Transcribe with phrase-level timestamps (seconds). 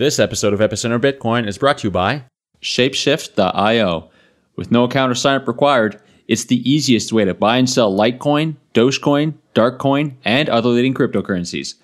[0.00, 2.24] This episode of Epicenter Bitcoin is brought to you by
[2.62, 4.10] Shapeshift.io.
[4.56, 7.94] With no account or sign up required, it's the easiest way to buy and sell
[7.94, 11.74] Litecoin, Dogecoin, Darkcoin, and other leading cryptocurrencies.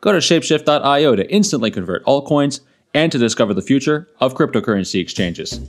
[0.00, 2.60] Go to Shapeshift.io to instantly convert altcoins
[2.94, 5.60] and to discover the future of cryptocurrency exchanges.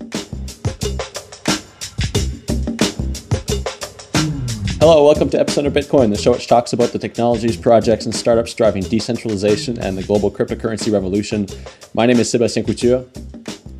[4.89, 8.54] Hello, welcome to Epicenter Bitcoin, the show which talks about the technologies, projects, and startups
[8.54, 11.45] driving decentralization and the global cryptocurrency revolution.
[11.93, 13.04] My name is Sebastien Couture.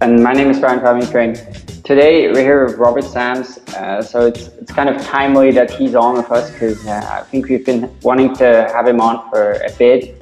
[0.01, 1.35] And my name is Brian Crain.
[1.85, 3.57] Today we're here with Robert Sams.
[3.70, 7.21] Uh, so it's, it's kind of timely that he's on with us because uh, I
[7.21, 10.21] think we've been wanting to have him on for a bit.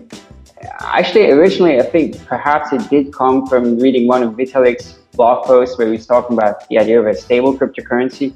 [0.82, 5.80] Actually, originally, I think perhaps it did come from reading one of Vitalik's blog posts
[5.80, 8.36] where he was talking about the idea of a stable cryptocurrency.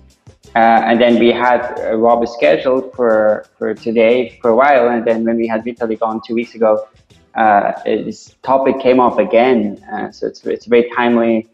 [0.55, 4.90] Uh, and then we had uh, Rob scheduled for, for today for a while.
[4.90, 6.88] And then when we had Vitalik on two weeks ago,
[7.35, 9.84] uh, this topic came up again.
[9.93, 11.48] Uh, so it's, it's very timely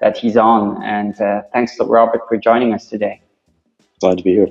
[0.00, 0.82] that he's on.
[0.82, 3.22] And uh, thanks to Robert for joining us today.
[4.00, 4.48] Glad to be here.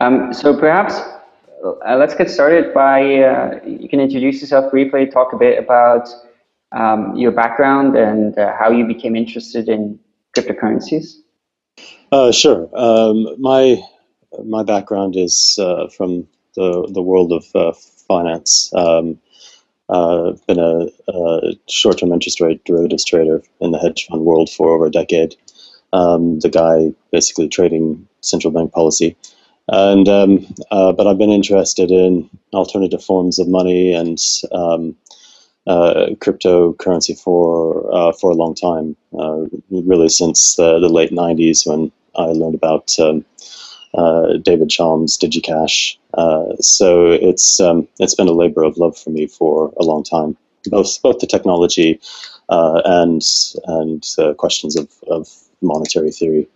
[0.00, 0.94] Um, so perhaps
[1.64, 3.00] uh, let's get started by
[3.66, 6.08] you can introduce yourself briefly, talk a bit about
[6.72, 9.98] um, your background and how you became interested in
[10.34, 11.16] cryptocurrencies.
[12.12, 12.68] Uh, sure.
[12.74, 13.82] Um, my
[14.44, 18.72] my background is uh, from the the world of uh, finance.
[18.74, 19.18] Um,
[19.88, 24.74] uh, been a, a, short-term interest rate derivatives trader in the hedge fund world for
[24.74, 25.36] over a decade.
[25.92, 29.16] Um, the guy basically trading central bank policy,
[29.68, 34.20] and um, uh, but I've been interested in alternative forms of money and
[34.50, 34.96] um,
[35.66, 41.66] uh, cryptocurrency for uh, for a long time, uh, really since the, the, late '90s
[41.66, 43.24] when I learned about um,
[43.94, 45.96] uh, David Chaum's DigiCash.
[46.14, 50.04] Uh, so it's um, it's been a labor of love for me for a long
[50.04, 52.00] time, both both the technology
[52.48, 53.22] uh, and
[53.66, 54.06] and
[54.36, 55.28] questions of, of
[55.62, 56.46] monetary theory.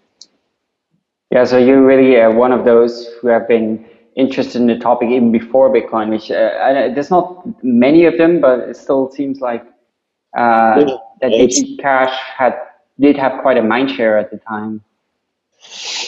[1.33, 5.32] Yeah, so you're really one of those who have been interested in the topic even
[5.32, 9.65] before Bitcoin, which uh, there's not many of them, but it still seems like
[10.37, 10.84] uh,
[11.22, 12.54] yeah, DigiCash had
[12.99, 14.82] did have quite a mind share at the time.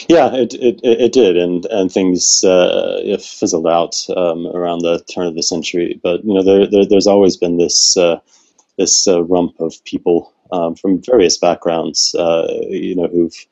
[0.09, 5.27] Yeah, it it, it did, and and things uh, fizzled out um, around the turn
[5.27, 5.99] of the century.
[6.01, 8.19] But you know, there, there there's always been this uh,
[8.77, 13.45] this uh, rump of people um, from various backgrounds, uh, you know, who've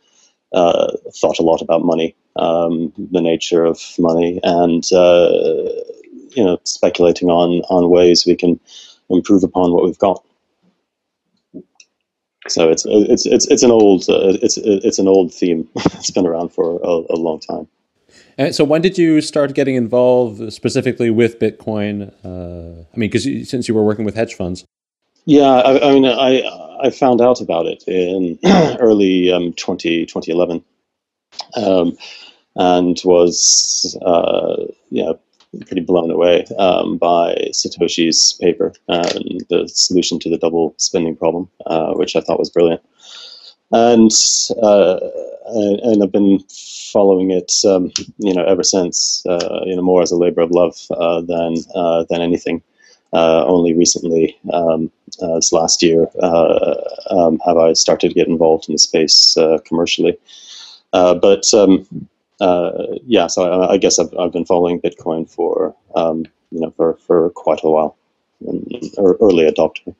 [0.53, 5.31] uh, thought a lot about money um, the nature of money, and uh,
[6.35, 8.59] you know, speculating on on ways we can
[9.09, 10.23] improve upon what we've got.
[12.47, 15.67] So it's it's it's it's an old uh, it's it's an old theme.
[15.75, 17.67] it's been around for a, a long time.
[18.37, 22.11] And so, when did you start getting involved specifically with Bitcoin?
[22.23, 24.65] Uh, I mean, because since you were working with hedge funds.
[25.25, 26.41] Yeah, I, I mean, I
[26.81, 28.39] I found out about it in
[28.79, 30.63] early um, 20, 2011
[31.55, 31.97] um,
[32.55, 35.13] and was uh, yeah
[35.65, 41.49] pretty blown away um, by Satoshi's paper and the solution to the double spending problem,
[41.65, 42.81] uh, which I thought was brilliant.
[43.71, 44.11] And
[44.61, 44.99] uh,
[45.45, 46.39] and I've been
[46.91, 49.25] following it, um, you know, ever since.
[49.25, 52.61] Uh, you know, more as a labor of love uh, than uh, than anything.
[53.13, 56.07] Uh, only recently, um, this last year,
[57.09, 60.17] um, have I started to get involved in the space commercially.
[60.93, 61.87] Uh, but um,
[62.39, 62.71] uh,
[63.05, 66.95] yeah, so I, I, guess I've, I've been following Bitcoin for um, you know for,
[66.95, 67.97] for quite a while,
[68.47, 68.65] an
[68.97, 69.95] early adopter.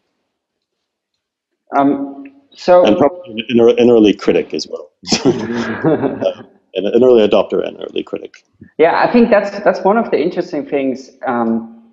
[1.78, 4.92] Um, so and probably an, an early critic as well.
[6.74, 8.44] an, an, early adopter and early critic.
[8.78, 11.12] Yeah, I think that's that's one of the interesting things.
[11.26, 11.92] Um,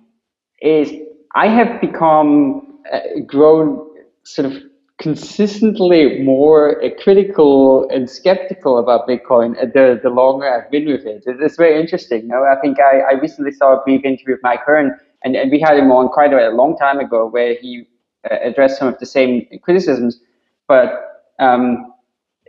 [0.61, 0.91] is
[1.35, 3.87] I have become uh, grown
[4.23, 4.68] sort of
[4.99, 11.23] consistently more critical and skeptical about Bitcoin the, the longer I've been with it.
[11.25, 12.23] It's very interesting.
[12.23, 15.35] You know, I think I, I recently saw a brief interview with Mike Hearn, and,
[15.35, 17.85] and we had him on quite a, a long time ago where he
[18.29, 20.19] uh, addressed some of the same criticisms,
[20.67, 21.93] but um,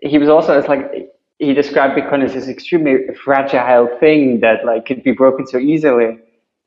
[0.03, 4.87] he was also it's like he described Bitcoin as this extremely fragile thing that like
[4.87, 6.19] could be broken so easily,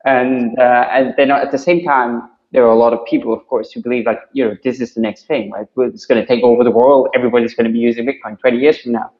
[0.06, 2.22] and uh, and then at the same time
[2.54, 4.94] there are a lot of people, of course, who believe like, you know, this is
[4.94, 5.66] the next thing, right?
[5.76, 7.08] It's going to take over the world.
[7.12, 9.10] Everybody's going to be using Bitcoin 20 years from now.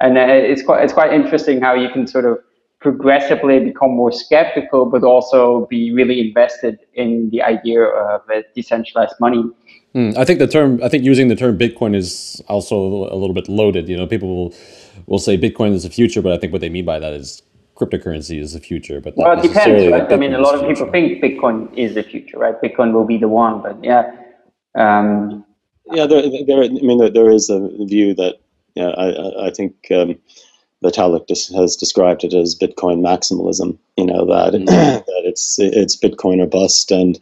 [0.00, 2.38] And uh, it's quite, it's quite interesting how you can sort of
[2.80, 9.16] progressively become more skeptical, but also be really invested in the idea of a decentralized
[9.18, 9.42] money.
[9.96, 13.34] Mm, I think the term, I think using the term Bitcoin is also a little
[13.34, 13.88] bit loaded.
[13.88, 14.54] You know, people will,
[15.06, 17.42] will say Bitcoin is the future, but I think what they mean by that is
[17.76, 19.00] cryptocurrency is the future.
[19.00, 19.92] But well, it depends.
[19.92, 20.10] Right?
[20.12, 22.60] I mean, a lot of people think Bitcoin is the future, right?
[22.60, 24.12] Bitcoin will be the one, but yeah.
[24.74, 25.44] Um,
[25.92, 28.36] yeah, there, there, I mean, there, there is a view that
[28.74, 30.18] yeah, I, I think um,
[30.84, 33.78] Vitalik has described it as Bitcoin maximalism.
[33.96, 34.64] You know that mm-hmm.
[34.66, 37.18] that it's it's Bitcoin or bust, and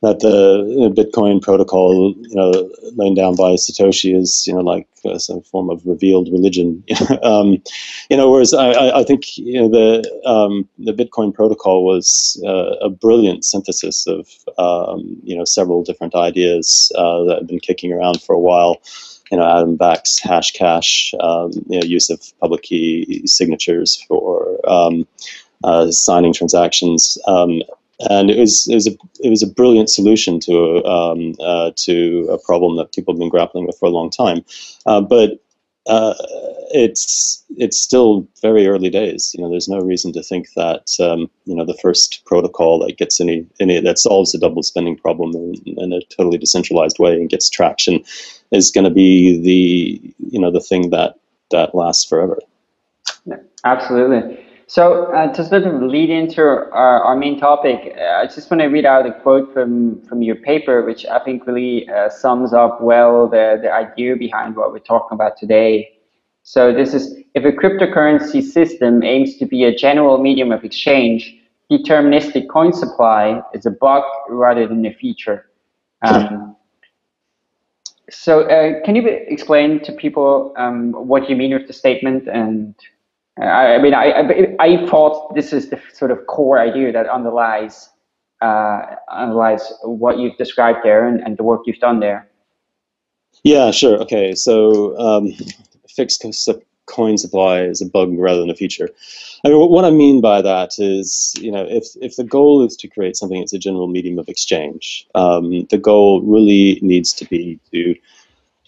[0.00, 5.18] that the Bitcoin protocol, you know, laid down by Satoshi is you know like uh,
[5.18, 6.82] some form of revealed religion.
[7.22, 7.62] um,
[8.08, 12.76] you know, whereas I, I think you know the um, the Bitcoin protocol was uh,
[12.80, 17.92] a brilliant synthesis of um, you know several different ideas uh, that have been kicking
[17.92, 18.80] around for a while
[19.30, 25.06] you know, Adam Back's Hashcash, um, you know, use of public key signatures for um,
[25.62, 27.18] uh, signing transactions.
[27.26, 27.62] Um,
[28.10, 32.28] and it was, it was, a, it was a brilliant solution to, um, uh, to
[32.30, 34.44] a problem that people have been grappling with for a long time.
[34.84, 35.40] Uh, but
[35.86, 36.14] uh,
[36.70, 39.34] it's it's still very early days.
[39.34, 42.96] You know, there's no reason to think that um, you know the first protocol that
[42.96, 47.14] gets any any that solves the double spending problem in, in a totally decentralized way
[47.14, 48.02] and gets traction
[48.54, 51.16] is going to be the you know the thing that
[51.50, 52.38] that lasts forever.
[53.26, 54.44] Yeah, absolutely.
[54.66, 58.62] So uh, to sort of lead into our, our main topic, uh, I just want
[58.62, 62.54] to read out a quote from, from your paper, which I think really uh, sums
[62.54, 65.98] up well the, the idea behind what we're talking about today.
[66.44, 71.36] So this is, if a cryptocurrency system aims to be a general medium of exchange,
[71.70, 75.50] deterministic coin supply is a bug rather than a feature.
[76.02, 76.53] Um,
[78.10, 82.74] so uh, can you explain to people um, what you mean with the statement and
[83.40, 87.08] I, I mean, I, I, I, thought this is the sort of core idea that
[87.08, 87.90] underlies
[88.42, 92.28] uh, underlies what you've described there and, and the work you've done there.
[93.42, 93.98] Yeah, sure.
[94.02, 95.32] Okay, so um,
[95.88, 96.20] fixed
[96.86, 98.88] coin supply is a bug rather than a feature.
[99.44, 102.76] I mean, what I mean by that is, you know, if if the goal is
[102.76, 107.24] to create something that's a general medium of exchange, um, the goal really needs to
[107.26, 107.94] be to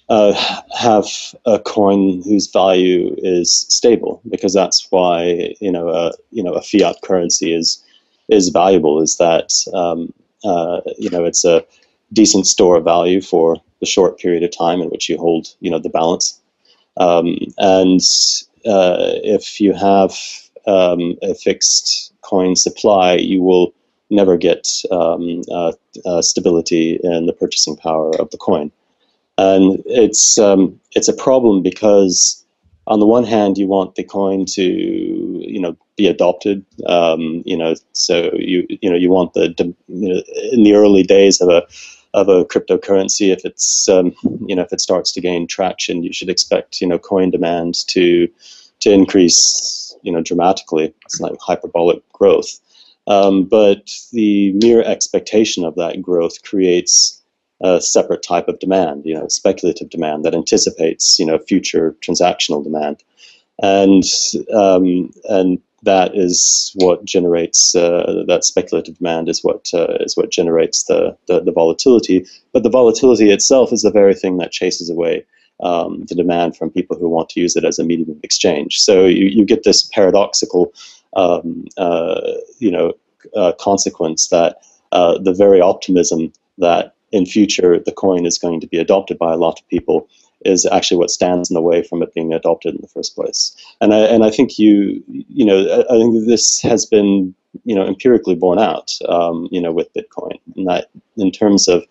[0.09, 0.33] uh,
[0.79, 1.07] have
[1.47, 6.63] a coin whose value is stable because that's why you know a you know a
[6.63, 7.83] fiat currency is
[8.29, 10.13] is valuable is that um,
[10.45, 11.65] uh, you know it's a
[12.13, 15.71] decent store of value for the short period of time in which you hold you
[15.71, 16.41] know the balance
[16.99, 18.01] um, and
[18.67, 20.13] uh, if you have
[20.67, 23.73] um, a fixed coin supply you will
[24.11, 25.73] never get um, uh,
[26.05, 28.71] uh, stability in the purchasing power of the coin.
[29.39, 32.45] And it's um, it's a problem because
[32.87, 36.65] on the one hand you want the coin to you know be adopted.
[36.87, 40.23] Um, you know so you you know you want the you know,
[40.53, 41.67] in the early days of a
[42.17, 44.13] of a cryptocurrency if it's um,
[44.49, 47.87] you know if it starts to gain traction you should expect you know coin demand
[47.87, 48.29] to
[48.81, 50.95] to increase you know dramatically.
[51.05, 52.61] It's like hyperbolic growth.
[53.09, 57.23] Um, but the mere expectation of that growth creates
[57.63, 62.63] a separate type of demand, you know, speculative demand that anticipates, you know, future transactional
[62.63, 63.03] demand,
[63.63, 64.05] and
[64.55, 70.31] um, and that is what generates uh, that speculative demand is what uh, is what
[70.31, 72.27] generates the, the, the volatility.
[72.53, 75.25] But the volatility itself is the very thing that chases away
[75.61, 78.81] um, the demand from people who want to use it as a medium of exchange.
[78.81, 80.73] So you, you get this paradoxical,
[81.15, 82.93] um, uh, you know,
[83.35, 84.59] uh, consequence that
[84.93, 89.33] uh, the very optimism that in future the coin is going to be adopted by
[89.33, 90.09] a lot of people
[90.47, 93.57] is actually what stands in the way from it being adopted in the first place.
[93.81, 97.35] And I, and I think you, you know, I think this has been,
[97.65, 100.39] you know, empirically borne out, um, you know, with Bitcoin.
[100.57, 101.85] And that in terms of,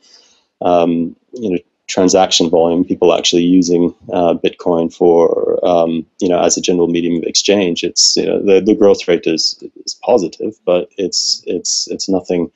[0.62, 1.57] um, you know,
[1.88, 7.17] transaction volume, people actually using uh, Bitcoin for, um, you know, as a general medium
[7.17, 11.88] of exchange, it's, you know, the, the growth rate is, is positive, but it's, it's,
[11.91, 12.51] it's nothing,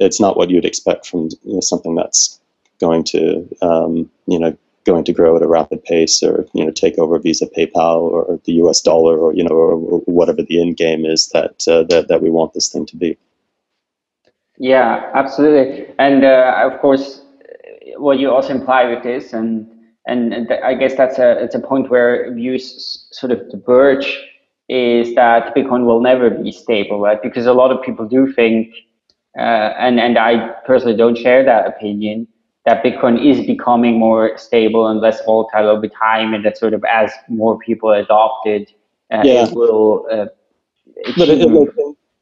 [0.00, 2.40] it's not what you'd expect from you know, something that's
[2.82, 6.70] going to um, you know going to grow at a rapid pace or you know
[6.70, 8.80] take over Visa, PayPal, or the U.S.
[8.80, 12.22] dollar, or you know or, or whatever the end game is that uh, that that
[12.22, 13.16] we want this thing to be.
[14.58, 17.22] Yeah, absolutely, and uh, of course,
[17.96, 19.68] what you also imply with this, and
[20.06, 24.18] and I guess that's a it's a point where views sort of diverge,
[24.68, 27.22] is that Bitcoin will never be stable, right?
[27.22, 28.74] Because a lot of people do think
[29.38, 32.28] uh, and and I personally don't share that opinion
[32.64, 36.84] that Bitcoin is becoming more stable and less volatile over time, and that sort of
[36.84, 38.72] as more people adopt it,
[39.10, 39.46] uh, yeah.
[39.46, 40.06] it will.
[40.10, 40.26] Uh,
[41.16, 41.40] but it,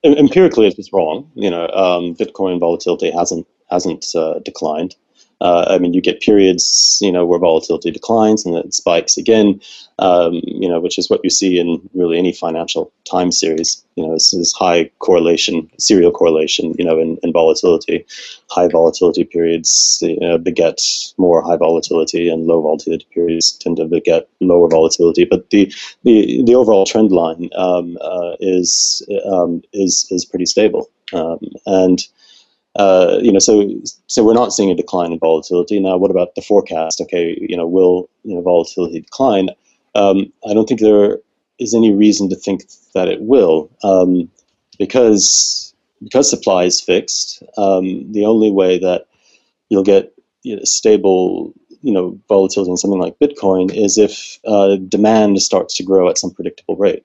[0.02, 1.30] it, empirically, it's wrong.
[1.34, 4.96] You know, um, Bitcoin volatility hasn't hasn't uh, declined.
[5.40, 9.16] Uh, I mean, you get periods, you know, where volatility declines and then it spikes
[9.16, 9.60] again,
[9.98, 13.82] um, you know, which is what you see in really any financial time series.
[13.96, 18.04] You know, this is high correlation, serial correlation, you know, in, in volatility.
[18.50, 20.82] High volatility periods you know, beget
[21.16, 25.24] more high volatility, and low volatility periods tend to beget lower volatility.
[25.24, 25.72] But the
[26.04, 32.06] the, the overall trend line um, uh, is um, is is pretty stable, um, and
[32.80, 33.68] uh, you know, so
[34.06, 35.78] so we're not seeing a decline in volatility.
[35.78, 36.98] Now, what about the forecast?
[37.02, 39.50] Okay, you know, will you know volatility decline?
[39.94, 41.18] Um, I don't think there
[41.58, 42.62] is any reason to think
[42.94, 44.30] that it will, um,
[44.78, 47.42] because because supply is fixed.
[47.58, 49.08] Um, the only way that
[49.68, 54.76] you'll get you know, stable, you know, volatility in something like Bitcoin is if uh,
[54.76, 57.04] demand starts to grow at some predictable rate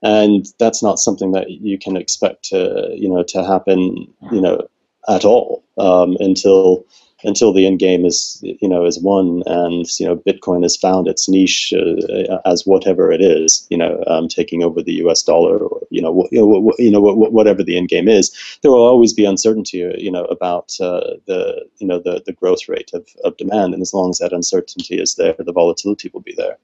[0.00, 4.68] and that's not something that you can expect to you know to happen you know
[5.08, 6.84] at all um, until
[7.24, 11.08] until the end game is you know is won and you know Bitcoin has found
[11.08, 15.22] its niche uh, as whatever it is you know um, taking over the U.S.
[15.22, 18.86] dollar or you know you know, you know whatever the end game is there will
[18.86, 23.06] always be uncertainty you know about uh, the you know the the growth rate of,
[23.24, 26.56] of demand and as long as that uncertainty is there the volatility will be there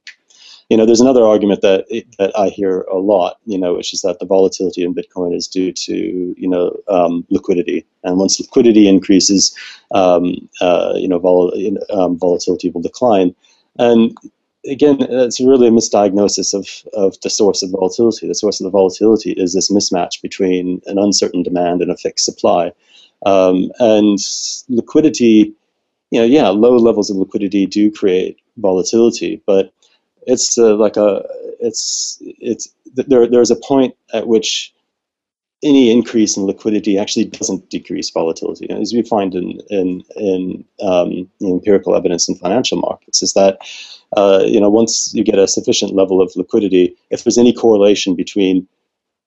[0.70, 1.86] you know, there's another argument that
[2.18, 5.46] that I hear a lot, you know, which is that the volatility in Bitcoin is
[5.46, 9.54] due to you know um, liquidity, and once liquidity increases,
[9.90, 11.52] um, uh, you know, vol-
[11.90, 13.34] um, volatility will decline.
[13.78, 14.16] And
[14.66, 18.26] again, it's really a misdiagnosis of of the source of volatility.
[18.26, 22.24] The source of the volatility is this mismatch between an uncertain demand and a fixed
[22.24, 22.72] supply,
[23.26, 24.18] um, and
[24.68, 25.52] liquidity.
[26.10, 29.72] You know, yeah, low levels of liquidity do create volatility, but
[30.26, 31.24] it's uh, like a
[31.60, 34.72] it's it's there there's a point at which
[35.62, 38.68] any increase in liquidity actually doesn't decrease volatility.
[38.70, 43.58] As we find in in, in, um, empirical evidence in financial markets, is that
[44.16, 48.14] uh, you know once you get a sufficient level of liquidity, if there's any correlation
[48.14, 48.68] between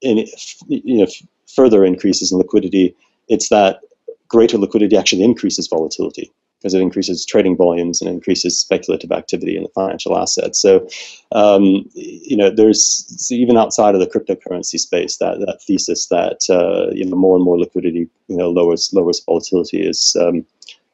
[0.04, 0.32] any
[0.68, 1.08] you know
[1.48, 2.96] further increases in liquidity,
[3.28, 3.82] it's that
[4.28, 9.64] greater liquidity actually increases volatility because it increases trading volumes and increases speculative activity in
[9.64, 10.60] the financial assets.
[10.60, 10.88] So,
[11.32, 16.92] um, you know, there's even outside of the cryptocurrency space that that thesis that uh,
[16.94, 20.46] you know more and more liquidity you know lowers lowers volatility is um,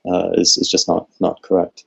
[0.05, 1.85] uh, is, is just not not correct.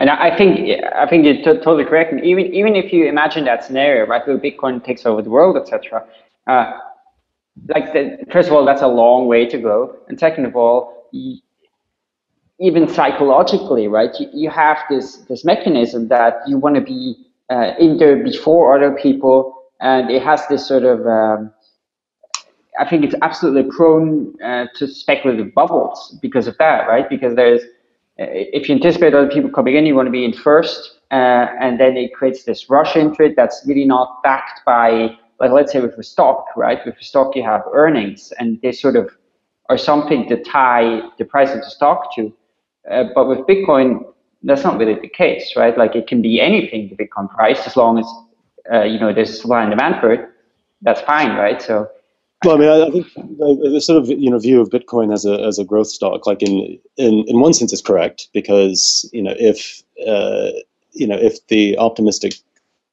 [0.00, 2.12] And I think I think you're totally correct.
[2.12, 5.56] And even even if you imagine that scenario, right, where Bitcoin takes over the world,
[5.56, 6.06] etc.
[6.46, 6.78] Uh,
[7.66, 11.08] like the, first of all, that's a long way to go, and second of all,
[12.60, 14.10] even psychologically, right?
[14.18, 17.16] You, you have this this mechanism that you want to be
[17.50, 21.06] uh, in there before other people, and it has this sort of.
[21.06, 21.52] Um,
[22.80, 27.08] I think it's absolutely prone uh, to speculative bubbles because of that, right?
[27.10, 30.32] Because there's, uh, if you anticipate other people coming in, you want to be in
[30.32, 35.10] first, uh, and then it creates this rush into it that's really not backed by,
[35.40, 36.78] like, let's say with a stock, right?
[36.86, 39.10] With a stock, you have earnings, and they sort of
[39.68, 42.32] are something to tie the price of the stock to.
[42.90, 44.04] Uh, but with Bitcoin,
[44.42, 45.76] that's not really the case, right?
[45.76, 48.06] Like it can be anything, the Bitcoin price, as long as
[48.72, 50.28] uh, you know there's supply and demand for it.
[50.82, 51.60] That's fine, right?
[51.60, 51.90] So.
[52.44, 55.42] Well, I mean, I think the sort of you know view of Bitcoin as a
[55.44, 59.34] as a growth stock, like in in in one sense, is correct because you know
[59.36, 60.50] if uh,
[60.92, 62.34] you know if the optimistic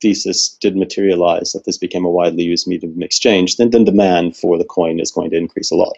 [0.02, 4.36] thesis did materialize that this became a widely used medium of exchange, then then demand
[4.36, 5.96] for the coin is going to increase a lot.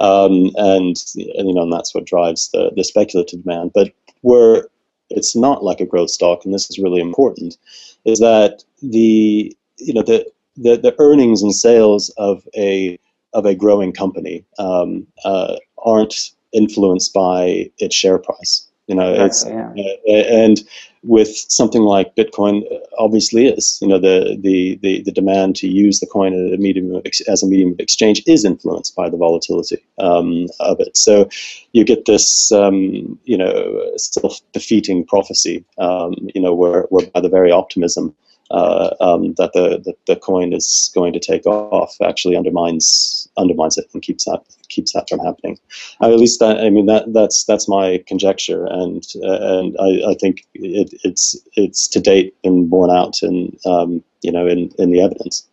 [0.00, 3.72] Um, and, you know, and that's what drives the, the speculative demand.
[3.74, 3.92] But
[4.22, 4.68] where
[5.10, 7.58] it's not like a growth stock, and this is really important,
[8.04, 10.26] is that the, you know, the,
[10.56, 12.98] the, the earnings and sales of a,
[13.32, 18.66] of a growing company um, uh, aren't influenced by its share price.
[18.86, 20.14] You know, exactly, it's yeah.
[20.14, 20.64] uh, and
[21.02, 22.62] with something like Bitcoin,
[22.98, 26.58] obviously is you know the the the, the demand to use the coin as a
[26.58, 30.96] medium of, as a medium of exchange is influenced by the volatility um, of it.
[30.96, 31.28] So
[31.72, 35.64] you get this um, you know self defeating prophecy.
[35.78, 38.14] Um, you know where where by the very optimism
[38.50, 43.78] uh, um, that the, the, the coin is going to take off actually undermines undermines
[43.78, 45.58] it and keeps that keeps that from happening.
[46.00, 50.10] Uh, at least that I mean that that's that's my conjecture, and uh, and I,
[50.10, 54.70] I think it, it's it's to date been borne out in um, you know in,
[54.78, 55.46] in the evidence.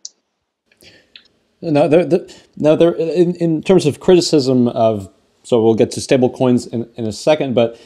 [1.60, 5.12] Now, there, the, now there, in, in terms of criticism of,
[5.42, 7.80] so we'll get to stable coins in, in a second, but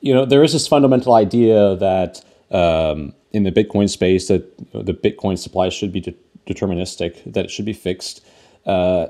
[0.00, 4.94] you know there is this fundamental idea that um, in the Bitcoin space that the
[4.94, 6.14] Bitcoin supply should be de-
[6.46, 8.24] deterministic, that it should be fixed.
[8.66, 9.08] Uh,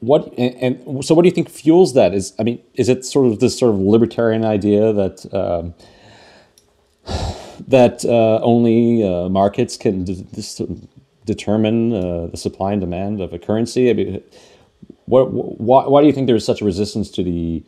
[0.00, 2.14] what and, and, so what do you think fuels that?
[2.14, 5.74] Is I mean, is it sort of this sort of libertarian idea that um,
[7.66, 10.04] that uh, only uh, markets can
[11.24, 13.90] determine uh, the supply and demand of a currency?
[13.90, 14.22] I mean,
[15.06, 17.64] what, why, why do you think there's such a resistance to the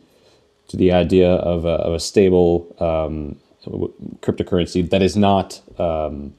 [0.69, 6.33] to the idea of a, of a stable um, cryptocurrency that is not um,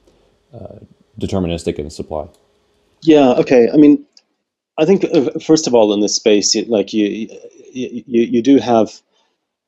[0.53, 0.79] uh,
[1.21, 2.29] deterministic in supply?
[3.03, 3.31] Yeah.
[3.33, 3.69] Okay.
[3.73, 4.05] I mean,
[4.79, 7.29] I think uh, first of all, in this space, like you,
[7.73, 9.01] you, you do have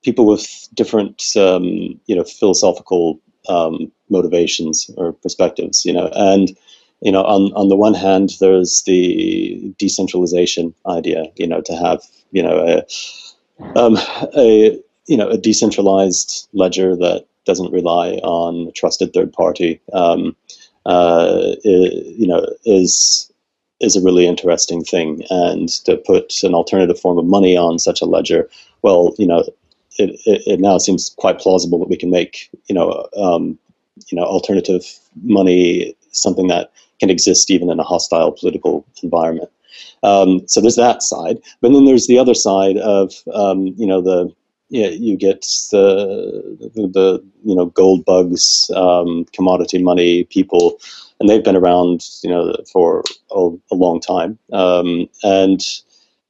[0.03, 6.57] people with different, um, you know, philosophical um, motivations or perspectives, you know, and
[7.01, 12.03] you know, on on the one hand, there's the decentralization idea, you know, to have
[12.33, 13.99] you know a um,
[14.37, 19.81] a you know a decentralized ledger that doesn't rely on a trusted third party.
[19.93, 20.37] Um,
[20.87, 23.31] uh, you know, is
[23.81, 25.23] is a really interesting thing.
[25.31, 28.49] And to put an alternative form of money on such a ledger,
[28.83, 29.41] well, you know,
[29.99, 33.59] it, it, it now seems quite plausible that we can make, you know, um,
[34.09, 34.85] you know, alternative
[35.23, 39.51] money something that can exist even in a hostile political environment.
[40.03, 44.01] Um, so there's that side, but then there's the other side of, um, you know,
[44.01, 44.33] the
[44.75, 50.79] yeah, you get the, the, you know gold bugs, um, commodity money people
[51.21, 55.61] and they've been around, you know, for a, a long time, um, and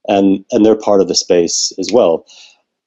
[0.07, 2.25] and and they're part of the space as well.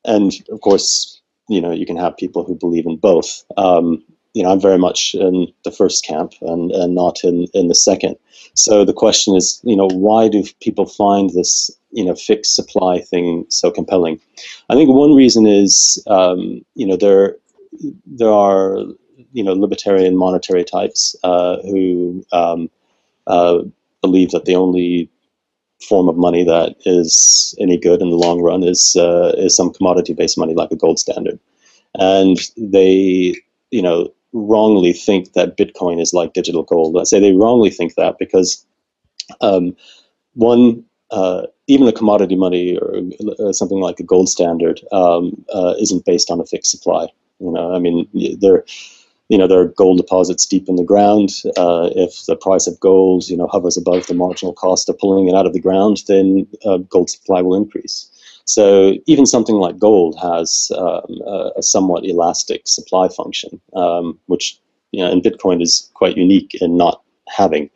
[0.04, 3.44] And of course, you know, you can have people who believe in both.
[3.56, 4.02] Um,
[4.34, 7.74] you know, I'm very much in the first camp and, and not in, in the
[7.74, 8.16] second.
[8.54, 13.00] So the question is, you know, why do people find this, you know, fixed supply
[13.00, 14.20] thing so compelling?
[14.68, 17.36] I think one reason is, um, you know, there
[18.06, 18.78] there are
[19.32, 22.70] you know libertarian monetary types uh, who um,
[23.26, 23.58] uh,
[24.02, 25.10] believe that the only
[25.86, 29.72] form of money that is any good in the long run is uh, is some
[29.72, 31.38] commodity based money like a gold standard,
[31.94, 33.34] and they
[33.70, 36.98] you know wrongly think that Bitcoin is like digital gold.
[36.98, 38.64] I say they wrongly think that because
[39.40, 39.76] um,
[40.34, 42.96] one uh, even a commodity money or
[43.38, 47.06] uh, something like a gold standard um, uh, isn't based on a fixed supply.
[47.38, 48.08] You know, I mean,
[48.40, 48.64] there
[49.28, 51.42] you know, there are gold deposits deep in the ground.
[51.56, 55.28] Uh, if the price of gold, you know, hovers above the marginal cost of pulling
[55.28, 58.10] it out of the ground, then uh, gold supply will increase.
[58.46, 61.20] So even something like gold has um,
[61.56, 64.58] a, somewhat elastic supply function, um, which
[64.92, 67.68] you know, and Bitcoin is quite unique in not having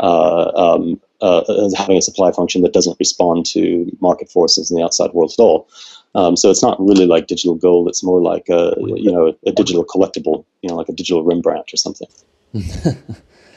[0.00, 4.84] uh, um, uh, having a supply function that doesn't respond to market forces in the
[4.84, 5.68] outside world at all.
[6.14, 7.88] Um, so it's not really like digital gold.
[7.88, 11.72] It's more like a you know a digital collectible, you know, like a digital Rembrandt
[11.72, 12.08] or something.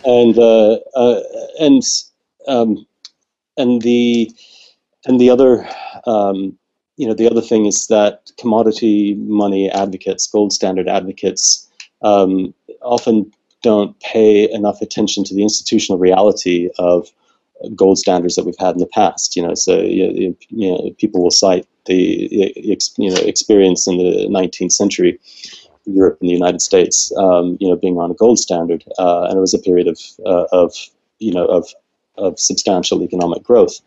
[0.05, 1.21] and uh, uh,
[1.59, 1.81] and
[2.47, 2.85] um,
[3.57, 4.31] and the
[5.05, 5.67] and the other
[6.05, 6.57] um,
[6.97, 11.67] you know the other thing is that commodity money advocates, gold standard advocates,
[12.01, 13.31] um, often
[13.63, 17.11] don't pay enough attention to the institutional reality of
[17.75, 19.35] gold standards that we've had in the past.
[19.35, 22.53] You know, so you, know, people will cite the
[22.97, 25.19] you know experience in the 19th century,
[25.85, 29.37] Europe and the United States, um, you know, being on a gold standard, uh, and
[29.37, 30.73] it was a period of uh, of
[31.19, 31.67] you know of
[32.17, 33.79] of substantial economic growth,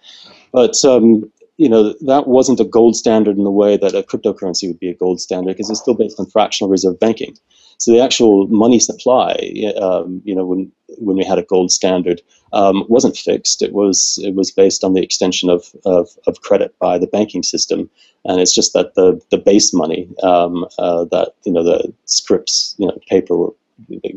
[0.53, 4.67] but um, you know that wasn't a gold standard in the way that a cryptocurrency
[4.67, 7.37] would be a gold standard because it's still based on fractional reserve banking.
[7.85, 9.35] So the actual money supply,
[9.79, 12.23] um, you know, when when we had a gold standard,
[12.55, 13.61] um, wasn't fixed.
[13.61, 17.43] It was it was based on the extension of, of, of credit by the banking
[17.43, 17.91] system,
[18.25, 22.75] and it's just that the the base money um, uh, that you know the scripts,
[22.79, 23.49] you know, paper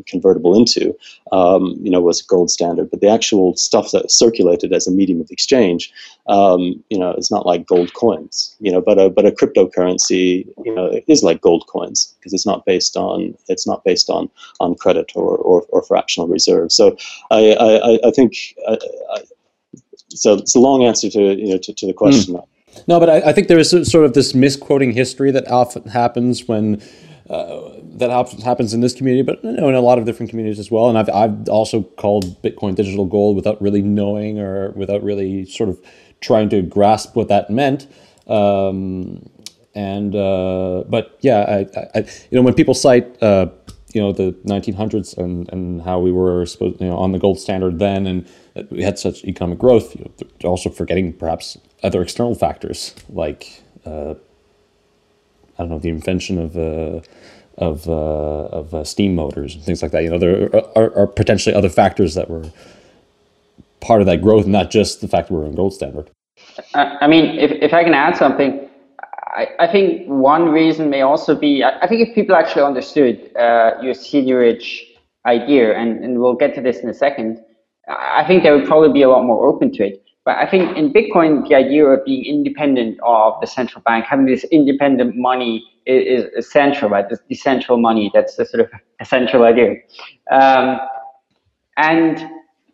[0.06, 0.96] convertible into,
[1.32, 2.90] um, you know, was gold standard.
[2.90, 5.92] But the actual stuff that circulated as a medium of exchange,
[6.26, 10.46] um, you know, it's not like gold coins, you know, but a, but a cryptocurrency,
[10.64, 14.30] you know, is like gold coins because it's not based on it's not based on
[14.60, 16.72] on credit or or, or fractional reserve.
[16.72, 16.96] So
[17.30, 18.34] I I, I think
[18.68, 18.78] I,
[19.12, 19.22] I,
[20.08, 20.34] so.
[20.34, 22.34] It's a long answer to you know to, to the question.
[22.34, 22.46] Mm.
[22.86, 26.46] No, but I, I think there is sort of this misquoting history that often happens
[26.46, 26.80] when
[27.28, 28.10] uh, that
[28.44, 30.88] happens in this community, but you know, in a lot of different communities as well.
[30.88, 35.68] And I've, I've also called Bitcoin digital gold without really knowing or without really sort
[35.68, 35.80] of
[36.20, 37.86] trying to grasp what that meant.
[38.26, 39.28] Um,
[39.74, 41.98] and uh, but yeah, I, I,
[42.30, 43.48] you know when people cite uh,
[43.92, 47.38] you know the 1900s and, and how we were supposed you know on the gold
[47.38, 48.28] standard then and
[48.70, 50.10] we had such economic growth, you
[50.42, 54.14] know, also forgetting perhaps other external factors like uh,
[55.58, 57.00] I don't know the invention of uh,
[57.58, 60.02] of uh, of uh, steam motors and things like that.
[60.02, 62.50] You know, there are, are, potentially other factors that were
[63.80, 66.10] part of that growth, not just the fact that we're in gold standard.
[66.74, 68.68] I mean, if, if I can add something,
[69.36, 73.30] I, I think one reason may also be, I, I think if people actually understood
[73.36, 74.82] uh, your seigniorage
[75.26, 77.42] idea, and, and we'll get to this in a second,
[77.88, 80.04] I think they would probably be a lot more open to it.
[80.24, 84.26] But I think in Bitcoin, the idea of being independent of the central bank, having
[84.26, 87.08] this independent money is, essential, right?
[87.08, 88.70] This decentral money, that's the sort of
[89.00, 89.76] essential idea.
[90.30, 90.78] Um,
[91.76, 92.18] and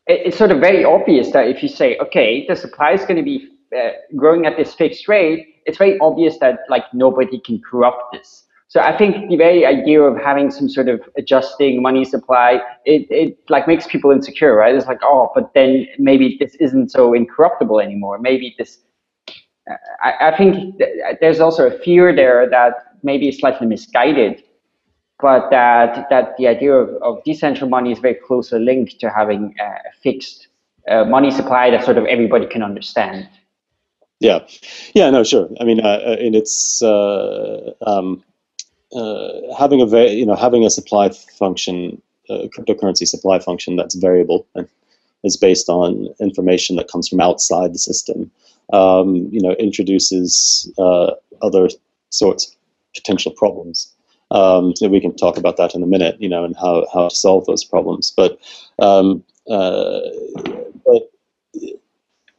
[0.07, 3.16] it, it's sort of very obvious that if you say, okay, the supply is going
[3.16, 7.61] to be uh, growing at this fixed rate, it's very obvious that like nobody can
[7.68, 8.44] corrupt this.
[8.68, 13.07] So I think the very idea of having some sort of adjusting money supply, it,
[13.09, 14.74] it like makes people insecure, right?
[14.74, 18.18] It's like, oh, but then maybe this isn't so incorruptible anymore.
[18.18, 18.79] Maybe this,
[20.03, 20.81] I, I think
[21.20, 22.74] there's also a fear there that
[23.05, 24.43] maybe slightly misguided,
[25.21, 29.55] but that, that the idea of, of decentral money is very closely linked to having
[29.61, 30.49] a fixed
[30.88, 33.29] uh, money supply that sort of everybody can understand.
[34.21, 34.40] Yeah,
[34.95, 35.49] yeah, no, sure.
[35.61, 38.23] I mean, uh, and it's uh, um,
[38.95, 43.95] uh, having a very, you know, having a supply function, a cryptocurrency supply function that's
[43.95, 44.69] variable and
[45.25, 48.31] is based on information that comes from outside the system.
[48.73, 51.12] Um, you know, introduces uh,
[51.43, 51.69] other
[52.11, 52.54] sorts of
[52.95, 53.93] potential problems.
[54.31, 57.09] Um, so we can talk about that in a minute, you know, and how, how
[57.09, 58.13] to solve those problems.
[58.17, 58.39] But
[58.79, 60.01] um, uh,
[60.85, 61.11] but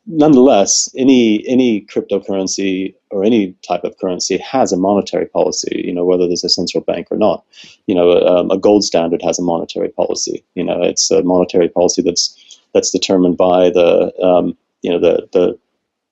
[0.08, 5.84] nonetheless, any any cryptocurrency or any type of currency has a monetary policy.
[5.86, 7.44] You know, whether there's a central bank or not.
[7.88, 10.44] You know, um, a gold standard has a monetary policy.
[10.56, 15.28] You know, it's a monetary policy that's that's determined by the um, you know the
[15.32, 15.58] the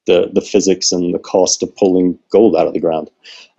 [0.06, 3.10] the, the physics and the cost of pulling gold out of the ground.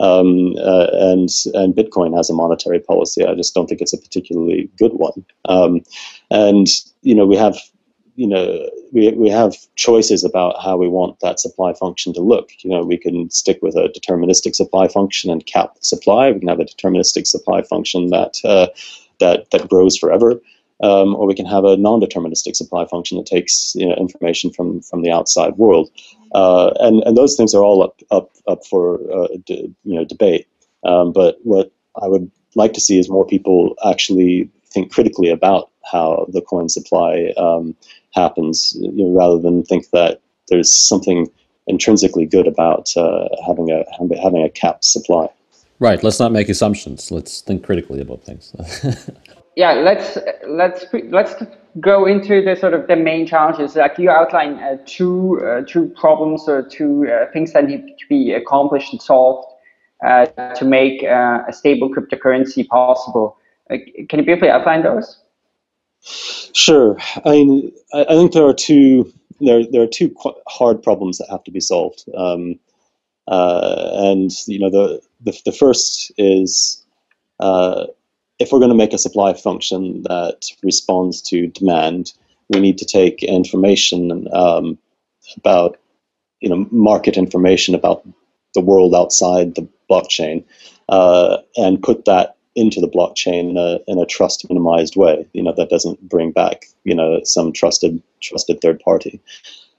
[0.01, 3.25] Um, uh, and and Bitcoin has a monetary policy.
[3.25, 5.25] I just don't think it's a particularly good one.
[5.47, 5.83] Um,
[6.31, 6.69] and
[7.03, 7.57] you know we have
[8.17, 12.51] you know, we, we have choices about how we want that supply function to look.
[12.63, 16.31] You know, we can stick with a deterministic supply function and cap the supply.
[16.31, 18.69] We can have a deterministic supply function that uh,
[19.19, 20.41] that that grows forever,
[20.85, 24.83] um, or we can have a non-deterministic supply function that takes you know, information from
[24.83, 25.91] from the outside world.
[26.35, 30.05] Uh, and and those things are all up up up for uh, d- you know
[30.05, 30.47] debate.
[30.85, 35.71] Um, but what I would like to see is more people actually think critically about
[35.91, 37.75] how the coin supply um,
[38.15, 41.29] happens, you know, rather than think that there's something
[41.67, 43.85] intrinsically good about uh, having a
[44.23, 45.29] having a capped supply.
[45.79, 46.03] Right.
[46.05, 47.11] Let's not make assumptions.
[47.11, 48.55] Let's think critically about things.
[49.57, 49.73] yeah.
[49.73, 51.35] Let's let's let's
[51.81, 53.77] go into the sort of the main challenges.
[53.77, 58.07] Like you outline uh, two uh, two problems or two uh, things that need to
[58.09, 59.49] be accomplished and solved
[60.05, 63.39] uh, to make uh, a stable cryptocurrency possible.
[63.71, 65.21] can you briefly outline those?
[66.01, 66.97] Sure.
[67.25, 70.15] I mean, I, think there are two there there are two
[70.47, 72.05] hard problems that have to be solved.
[72.17, 72.59] Um,
[73.27, 76.85] uh, and you know, the the, the first is
[77.41, 77.87] uh,
[78.45, 82.13] if we're going to make a supply function that responds to demand,
[82.51, 84.77] we need to take information um,
[85.39, 85.79] about
[86.41, 88.07] you know market information about
[88.53, 90.45] the world outside the blockchain
[90.91, 95.27] uh, and put that into the blockchain in a, in a trust minimized way.
[95.33, 99.23] You know that doesn't bring back you know some trusted trusted third party,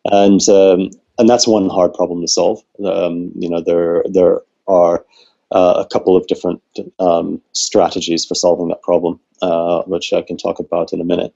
[0.06, 2.63] and um, and that's one hard problem to solve.
[2.84, 5.06] Um, you know there there are
[5.51, 6.62] uh, a couple of different
[6.99, 11.34] um, strategies for solving that problem, uh, which I can talk about in a minute.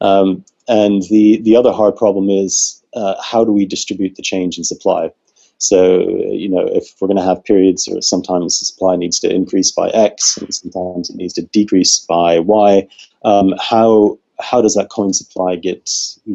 [0.00, 4.58] Um, and the the other hard problem is uh, how do we distribute the change
[4.58, 5.10] in supply?
[5.58, 9.32] So, you know, if we're going to have periods where sometimes the supply needs to
[9.32, 12.88] increase by X and sometimes it needs to decrease by Y,
[13.24, 15.88] um, how how does that coin supply get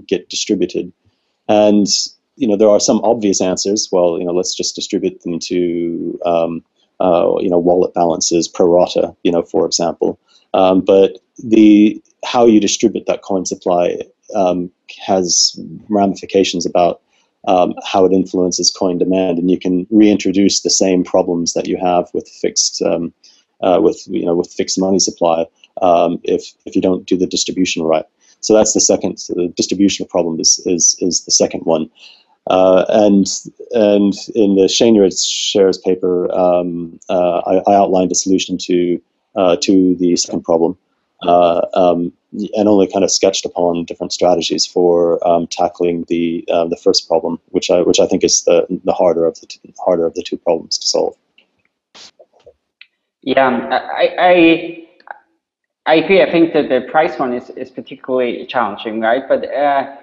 [0.07, 0.93] get distributed?
[1.49, 1.87] And
[2.37, 3.89] you know, there are some obvious answers.
[3.91, 6.63] Well, you know, let's just distribute them to um,
[6.99, 10.19] uh, you know wallet balances pro rata, you know, for example.
[10.53, 13.99] Um, but the how you distribute that coin supply
[14.35, 14.71] um,
[15.05, 17.01] has ramifications about
[17.47, 21.77] um, how it influences coin demand, and you can reintroduce the same problems that you
[21.77, 23.13] have with fixed um,
[23.61, 25.45] uh, with you know with fixed money supply
[25.81, 28.05] um, if if you don't do the distribution right.
[28.41, 29.17] So that's the second.
[29.17, 31.89] So the distribution problem is is is the second one.
[32.49, 33.27] Uh, and
[33.71, 39.01] and in the Seigniorage shares paper, um, uh, I, I, outlined a solution to
[39.35, 40.77] uh, to the second problem.
[41.23, 42.13] Uh, um,
[42.55, 47.07] and only kind of sketched upon different strategies for um, tackling the uh, the first
[47.07, 50.13] problem, which I which I think is the the harder of the t- harder of
[50.13, 51.15] the two problems to solve.
[53.23, 54.87] Yeah, I, I
[55.87, 56.21] I agree.
[56.21, 59.23] I think that the price one is, is particularly challenging, right?
[59.27, 59.95] But uh,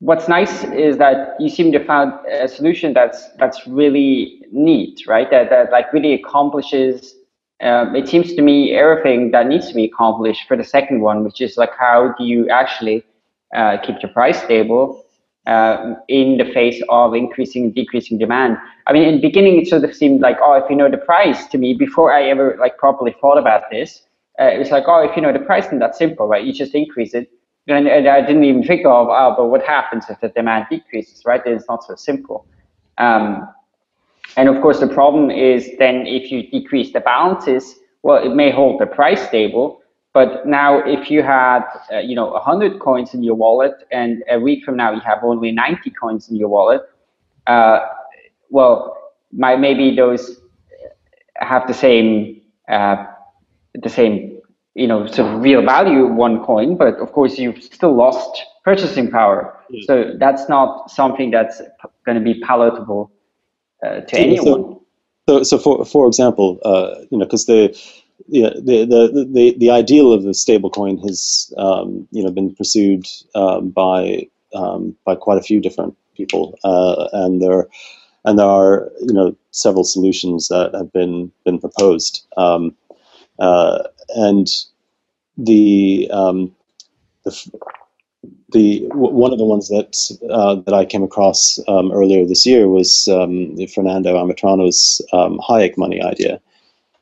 [0.00, 5.30] what's nice is that you seem to find a solution that's that's really neat, right?
[5.30, 7.14] That that like really accomplishes.
[7.62, 11.24] Um, it seems to me everything that needs to be accomplished for the second one,
[11.24, 13.02] which is like how do you actually
[13.54, 15.04] uh, keep your price stable
[15.46, 18.58] uh, in the face of increasing decreasing demand.
[18.86, 20.98] I mean, in the beginning, it sort of seemed like, oh, if you know the
[20.98, 24.02] price to me, before I ever like properly thought about this,
[24.40, 26.44] uh, it was like, oh, if you know the price, then that's simple, right?
[26.44, 27.30] You just increase it.
[27.68, 31.22] And, and I didn't even think of, oh, but what happens if the demand decreases,
[31.24, 31.42] right?
[31.44, 32.46] It's not so simple.
[32.98, 33.48] Um,
[34.36, 38.50] and of course, the problem is then if you decrease the balances, well, it may
[38.50, 43.22] hold the price stable, but now if you had, uh, you know, 100 coins in
[43.22, 46.82] your wallet and a week from now you have only 90 coins in your wallet,
[47.46, 47.80] uh,
[48.50, 48.96] well,
[49.32, 50.40] my, maybe those
[51.36, 53.04] have the same, uh,
[53.74, 54.35] the same,
[54.76, 59.10] you know, sort of real value one coin, but of course you've still lost purchasing
[59.10, 59.58] power.
[59.70, 59.82] Yeah.
[59.86, 61.62] So that's not something that's
[62.04, 63.10] going to be palatable
[63.84, 64.80] uh, to so, anyone.
[65.28, 67.74] So, so for for example, uh, you know, because the
[68.28, 73.06] yeah, the, the, the, the ideal of the stablecoin has um, you know been pursued
[73.34, 77.66] um, by um, by quite a few different people, uh, and there
[78.26, 82.74] and there are you know several solutions that have been been proposed, um,
[83.38, 84.48] uh, and
[85.36, 86.54] the um,
[87.24, 87.50] the
[88.52, 92.68] the one of the ones that uh, that I came across um, earlier this year
[92.68, 96.40] was Fernando Ametrano's Hayek money idea.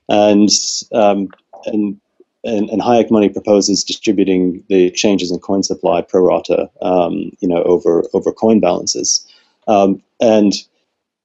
[0.09, 0.51] And
[0.93, 1.29] um,
[1.67, 2.01] and
[2.45, 7.49] and, and Hayek Money proposes distributing the changes in coin supply pro rata, um, you
[7.49, 9.27] know, over over coin balances,
[9.67, 10.53] um, and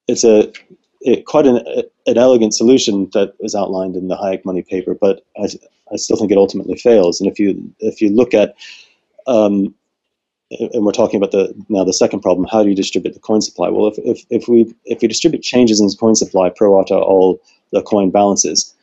[0.08, 0.52] it's a
[1.02, 1.58] it, quite an,
[2.06, 5.48] an elegant solution that is outlined in the Hayek Money paper, but I,
[5.92, 7.20] I still think it ultimately fails.
[7.20, 8.56] And if you if you look at
[9.28, 9.74] um,
[10.52, 13.42] and we're talking about the now the second problem, how do you distribute the coin
[13.42, 13.70] supply?
[13.70, 17.40] Well, if, if, if we if we distribute changes in coin supply pro rata all
[17.72, 18.74] the coin balances.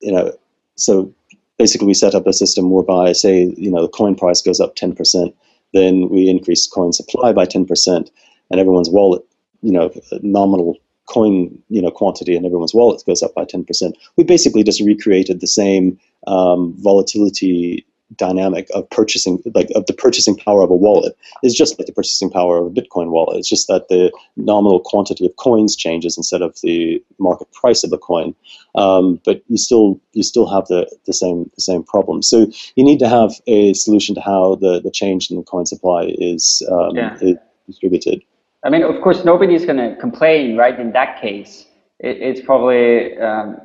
[0.00, 0.32] You know,
[0.76, 1.12] so
[1.58, 4.76] basically we set up a system whereby, say, you know, the coin price goes up
[4.76, 5.34] 10%,
[5.74, 8.10] then we increase coin supply by 10%,
[8.50, 9.22] and everyone's wallet,
[9.62, 9.92] you know,
[10.22, 10.78] nominal
[11.10, 13.92] coin, you know, quantity in everyone's wallet goes up by 10%.
[14.16, 17.84] We basically just recreated the same um, volatility
[18.16, 21.92] dynamic of purchasing, like of the purchasing power of a wallet, is just like the
[21.92, 23.38] purchasing power of a Bitcoin wallet.
[23.38, 27.90] It's just that the nominal quantity of coins changes instead of the market price of
[27.90, 28.34] the coin.
[28.74, 32.22] Um, but you still you still have the, the same the same problem.
[32.22, 32.46] So
[32.76, 36.14] you need to have a solution to how the, the change in the coin supply
[36.18, 37.16] is, um, yeah.
[37.20, 38.22] is distributed.
[38.64, 40.78] I mean, of course, nobody's going to complain, right?
[40.78, 41.66] In that case,
[41.98, 43.18] it, it's probably.
[43.18, 43.60] Um,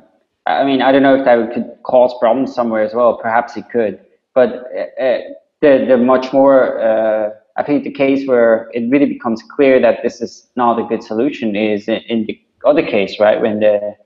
[0.46, 3.18] I mean, I don't know if that could cause problems somewhere as well.
[3.18, 4.00] Perhaps it could.
[4.32, 5.18] But uh, uh,
[5.60, 10.04] the, the much more, uh, I think the case where it really becomes clear that
[10.04, 13.40] this is not a good solution is in, in the other case, right?
[13.40, 13.96] When the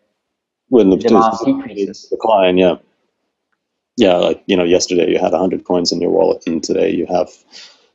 [0.69, 2.07] when the demand decreases.
[2.11, 2.77] Decline, yeah.
[3.97, 7.07] Yeah, like, you know, yesterday you had 100 coins in your wallet and today you
[7.07, 7.29] have,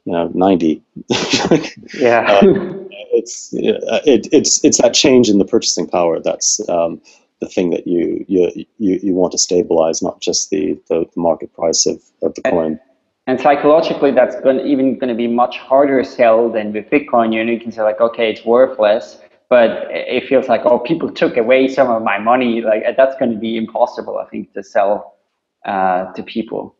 [0.03, 0.83] you know, 90.
[1.97, 2.29] yeah.
[2.29, 2.73] Uh,
[3.15, 7.01] it's, it, it's, it's that change in the purchasing power that's, um,
[7.41, 11.53] the thing that you you you, you want to stabilize, not just the, the, market
[11.53, 12.79] price of, of the coin.
[13.27, 17.33] And psychologically, that's going even going to be much harder to sell than with Bitcoin.
[17.33, 21.11] You know, you can say like, okay, it's worthless, but it feels like, oh, people
[21.11, 22.61] took away some of my money.
[22.61, 25.17] Like that's going to be impossible, I think, to sell
[25.65, 26.75] uh, to people.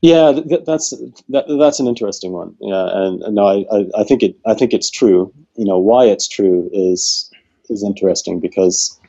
[0.00, 0.32] Yeah,
[0.66, 0.90] that's
[1.30, 2.54] that, that's an interesting one.
[2.60, 5.32] Yeah, and, and no, I, I, think it I think it's true.
[5.56, 7.30] You know, why it's true is
[7.70, 9.00] is interesting because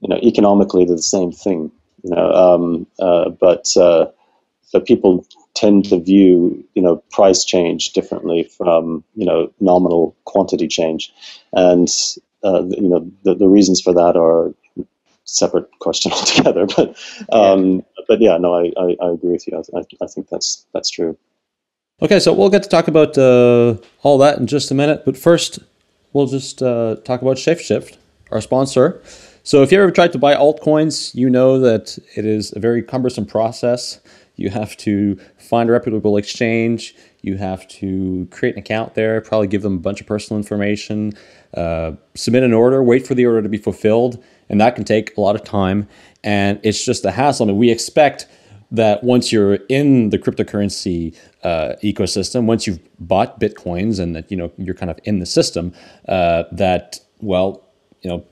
[0.00, 1.70] you know, economically they're the same thing.
[2.04, 4.06] You know, um, uh, but uh,
[4.72, 10.68] but people tend to view you know price change differently from you know nominal quantity
[10.68, 11.12] change,
[11.52, 11.88] and
[12.44, 14.54] uh, you know the, the reasons for that are
[15.28, 16.66] separate question altogether.
[16.66, 16.96] But
[17.30, 17.80] um, yeah.
[18.08, 19.62] but yeah, no, I, I, I, agree with you.
[19.74, 21.16] I, I think that's that's true.
[22.00, 25.04] Okay, so we'll get to talk about uh, all that in just a minute.
[25.04, 25.58] But first,
[26.12, 27.96] we'll just uh, talk about ShapeShift,
[28.30, 29.02] our sponsor.
[29.42, 32.82] So if you ever tried to buy altcoins, you know that it is a very
[32.82, 34.00] cumbersome process.
[34.36, 36.94] You have to find a reputable exchange.
[37.22, 41.14] You have to create an account there, probably give them a bunch of personal information,
[41.54, 45.16] uh, submit an order, wait for the order to be fulfilled, and that can take
[45.16, 45.88] a lot of time.
[46.24, 47.46] And it's just a hassle.
[47.46, 48.26] I mean, we expect
[48.70, 54.36] that once you're in the cryptocurrency uh, ecosystem, once you've bought bitcoins and that you
[54.36, 55.72] know you're kind of in the system,
[56.08, 57.64] uh, that well,
[58.02, 58.26] you know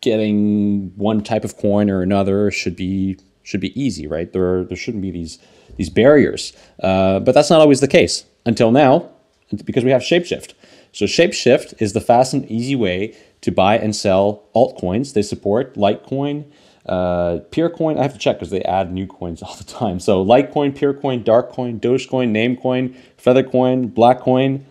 [0.00, 4.32] getting one type of coin or another should be should be easy, right?
[4.32, 5.38] There are, there shouldn't be these
[5.76, 9.10] these barriers, uh, but that's not always the case until now.
[9.64, 10.54] because we have Shapeshift.
[10.92, 15.12] So Shapeshift is the fast and easy way to buy and sell altcoins.
[15.12, 16.50] They support Litecoin,
[16.86, 17.98] uh, Peercoin.
[17.98, 20.00] I have to check because they add new coins all the time.
[20.00, 24.64] So Litecoin, Peercoin, Darkcoin, Dogecoin, Namecoin, Feathercoin, Blackcoin,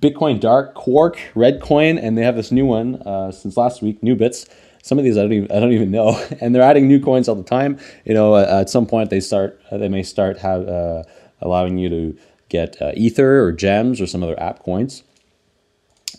[0.00, 4.48] Bitcoin Dark, Quark, Reddcoin, and they have this new one uh, since last week, Nubits.
[4.82, 7.28] Some of these I don't even I don't even know, and they're adding new coins
[7.28, 7.78] all the time.
[8.04, 11.04] You know, uh, at some point they start they may start have uh,
[11.40, 15.04] allowing you to get uh, Ether or Gems or some other app coins.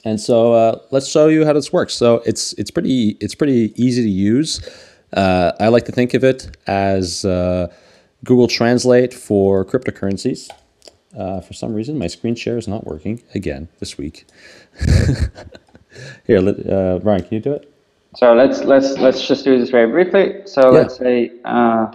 [0.06, 1.94] And so uh, let's show you how this works.
[1.96, 4.62] So it's it's pretty it's pretty easy to use.
[5.13, 7.74] Uh, I like to think of it as uh,
[8.24, 10.50] Google Translate for cryptocurrencies.
[11.18, 14.26] Uh, for some reason, my screen share is not working again this week.
[16.28, 17.72] Here, let, uh, Brian, can you do it?
[18.18, 20.41] So let's let's let's just do this very briefly.
[20.46, 20.80] So Yeah.
[20.80, 21.91] let's say uh,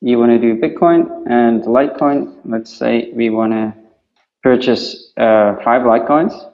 [0.00, 2.36] you want to do Bitcoin and Litecoin.
[2.44, 3.74] Let's say we want to
[4.42, 6.49] purchase uh, five Litecoins.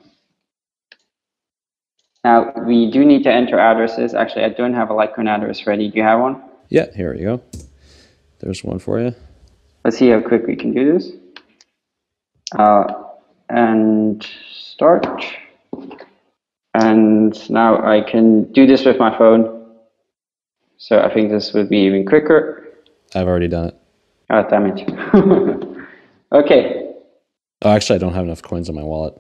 [2.27, 4.13] Now we do need to enter addresses.
[4.13, 5.89] Actually, I don't have a Litecoin address ready.
[5.89, 6.43] Do you have one?
[6.71, 7.41] Yeah, here we go.
[8.41, 9.15] There's one for you.
[9.85, 11.13] Let's see how quick we can do this.
[12.59, 12.83] Uh,
[13.49, 15.07] and start.
[16.75, 19.77] And now I can do this with my phone.
[20.79, 22.67] So I think this would be even quicker.
[23.15, 23.77] I've already done it.
[24.31, 25.79] Oh, damn it.
[26.33, 26.93] okay.
[27.63, 29.15] Oh, actually, I don't have enough coins in my wallet.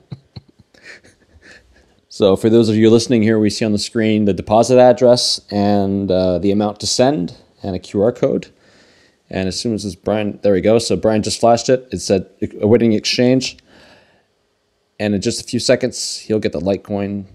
[2.16, 5.38] so, for those of you listening here, we see on the screen the deposit address
[5.50, 8.46] and uh, the amount to send and a QR code.
[9.28, 10.78] And as soon as this Brian, there we go.
[10.78, 11.86] So Brian just flashed it.
[11.92, 12.26] It said
[12.62, 13.58] awaiting exchange.
[14.98, 17.26] And in just a few seconds, he'll get the Litecoin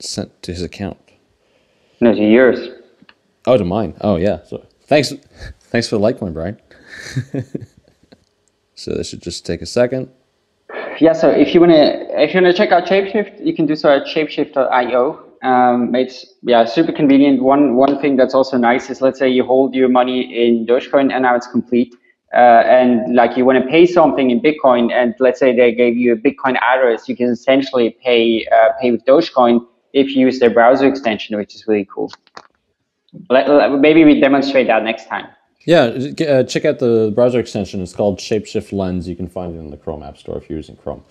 [0.00, 0.98] sent to his account.
[2.02, 2.68] No, to yours.
[3.46, 3.94] Oh, to mine.
[4.02, 4.42] Oh, yeah.
[4.42, 5.14] So thanks,
[5.70, 6.60] thanks for the Litecoin, Brian.
[8.74, 10.10] so this should just take a second.
[11.00, 13.90] Yeah, so if you wanna if you wanna check out Shapeshift, you can do so
[13.90, 15.22] at shapeshift.io.
[15.42, 17.42] Um, it's yeah super convenient.
[17.42, 21.12] One one thing that's also nice is let's say you hold your money in Dogecoin
[21.12, 21.94] and now it's complete,
[22.34, 25.96] uh, and like you want to pay something in Bitcoin, and let's say they gave
[25.96, 30.38] you a Bitcoin address, you can essentially pay uh, pay with Dogecoin if you use
[30.40, 32.10] their browser extension, which is really cool.
[33.30, 35.26] Let- maybe we demonstrate that next time.
[35.66, 35.82] Yeah,
[36.28, 37.82] uh, check out the browser extension.
[37.82, 39.08] It's called Shapeshift Lens.
[39.08, 41.02] You can find it in the Chrome App Store if you're using Chrome.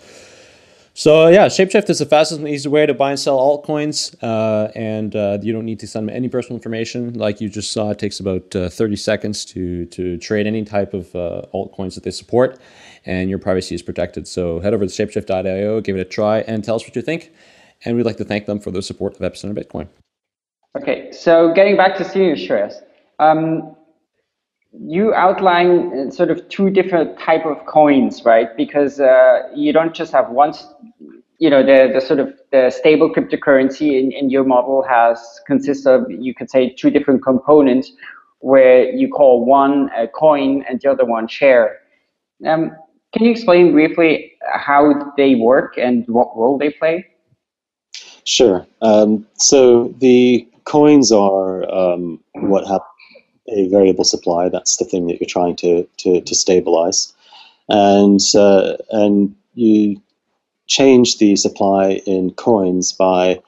[0.98, 4.72] So yeah, Shapeshift is the fastest and easiest way to buy and sell altcoins, uh,
[4.76, 7.16] and uh, you don't need to send any personal information.
[7.16, 10.94] Like you just saw, it takes about uh, 30 seconds to to trade any type
[10.94, 12.58] of uh, altcoins that they support,
[13.06, 14.26] and your privacy is protected.
[14.26, 17.34] So head over to shapeshift.io, give it a try, and tell us what you think.
[17.84, 19.90] And we'd like to thank them for their support of Epicenter Bitcoin.
[20.78, 22.74] Okay, so getting back to seigniorage shares,
[23.20, 23.76] um,
[24.80, 28.56] you outline uh, sort of two different type of coins, right?
[28.58, 30.54] Because uh, you don't just have one,
[31.38, 35.86] you know, the, the sort of the stable cryptocurrency in, in your model has consists
[35.86, 37.92] of, you could say, two different components
[38.40, 41.80] where you call one a coin and the other one share.
[42.46, 42.76] Um,
[43.14, 47.08] can you explain briefly how they work and what role they play?
[48.26, 48.68] Sure.
[48.82, 52.82] Um, so the coins are um, what have
[53.48, 54.50] a variable supply.
[54.50, 57.14] That's the thing that you're trying to to, to stabilize,
[57.70, 60.02] and uh, and you
[60.68, 63.40] change the supply in coins by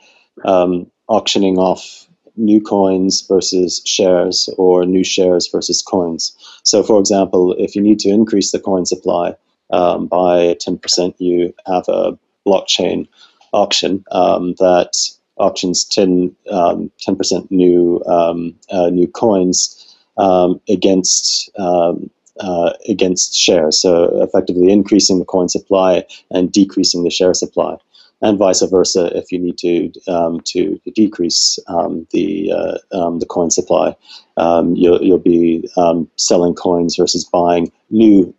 [0.45, 6.35] um, auctioning off new coins versus shares or new shares versus coins.
[6.63, 9.35] So, for example, if you need to increase the coin supply
[9.71, 13.07] um, by 10%, you have a blockchain
[13.53, 19.86] auction um, that auctions 10 um, 10% new um, uh, new coins
[20.17, 23.77] um, against um, uh, against shares.
[23.77, 27.77] So effectively increasing the coin supply and decreasing the share supply,
[28.21, 29.11] and vice versa.
[29.17, 33.95] If you need to um, to decrease um, the uh, um, the coin supply,
[34.37, 35.67] um, you'll you'll be
[36.15, 38.33] selling coins versus buying new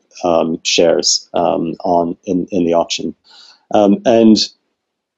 [0.62, 3.14] shares on in, in the auction,
[3.72, 4.48] and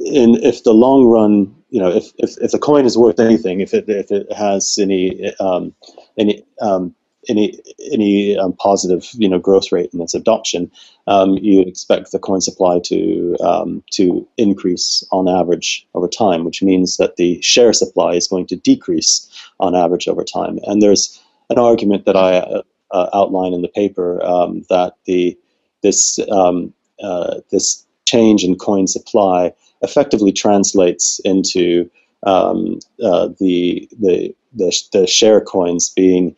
[0.00, 3.60] in if the long run, you know, if, if, if the coin is worth anything,
[3.60, 5.74] if it if it has any um,
[6.18, 6.94] any um,
[7.28, 7.60] any
[7.92, 10.70] any um, positive you know growth rate in its adoption,
[11.06, 16.62] um, you'd expect the coin supply to um, to increase on average over time, which
[16.62, 19.28] means that the share supply is going to decrease
[19.60, 20.58] on average over time.
[20.64, 25.38] And there's an argument that I uh, outline in the paper um, that the
[25.82, 29.52] this uh, this change in coin supply
[29.82, 31.90] effectively translates into
[32.26, 36.36] um, uh, the, the the the share coins being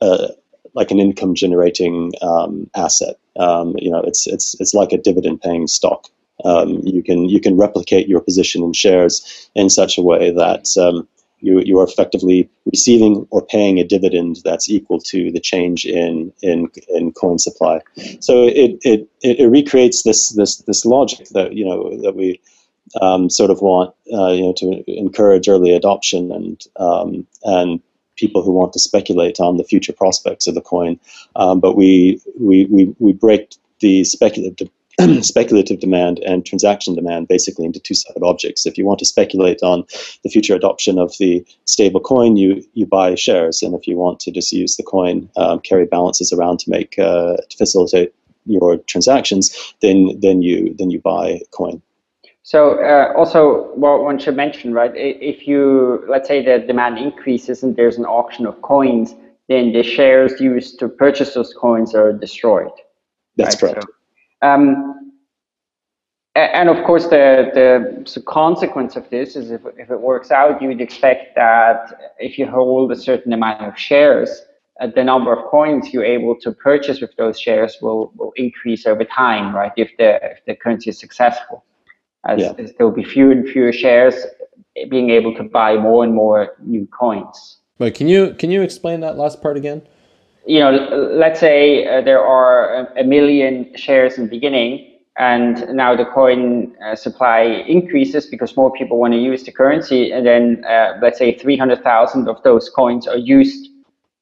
[0.00, 0.28] uh,
[0.74, 3.16] like an income generating um, asset.
[3.38, 6.08] Um, you know, it's it's it's like a dividend-paying stock.
[6.44, 10.76] Um, you can you can replicate your position in shares in such a way that
[10.78, 11.06] um,
[11.40, 16.32] you you are effectively receiving or paying a dividend that's equal to the change in
[16.42, 17.80] in, in coin supply.
[18.20, 22.40] So it, it it recreates this this this logic that you know that we
[23.00, 27.80] um, sort of want uh, you know to encourage early adoption and um, and
[28.16, 31.00] people who want to speculate on the future prospects of the coin.
[31.36, 34.68] Um, but we, we we we break the speculative
[35.22, 38.66] speculative demand and transaction demand basically into two separate objects.
[38.66, 39.84] If you want to speculate on
[40.24, 43.62] the future adoption of the stable coin, you, you buy shares.
[43.62, 46.98] And if you want to just use the coin, um, carry balances around to make
[46.98, 48.12] uh, to facilitate
[48.46, 51.80] your transactions, then then you then you buy coin.
[52.50, 54.90] So uh, also, what one should mention, right?
[54.92, 59.14] If you let's say the demand increases and there's an auction of coins,
[59.48, 62.72] then the shares used to purchase those coins are destroyed.
[63.36, 63.74] That's right?
[63.74, 63.86] correct.
[64.42, 65.12] So, um,
[66.34, 70.66] and of course, the, the consequence of this is if, if it works out, you
[70.66, 74.42] would expect that if you hold a certain amount of shares,
[74.80, 78.86] uh, the number of coins you're able to purchase with those shares will, will increase
[78.86, 79.70] over time, right?
[79.76, 81.64] If the, if the currency is successful.
[82.26, 82.52] As, yeah.
[82.58, 84.14] as there will be fewer and fewer shares
[84.90, 87.58] being able to buy more and more new coins.
[87.78, 89.82] Wait, can you can you explain that last part again?
[90.46, 90.72] you know,
[91.12, 96.74] let's say uh, there are a million shares in the beginning, and now the coin
[96.84, 101.18] uh, supply increases because more people want to use the currency, and then uh, let's
[101.18, 103.70] say 300,000 of those coins are used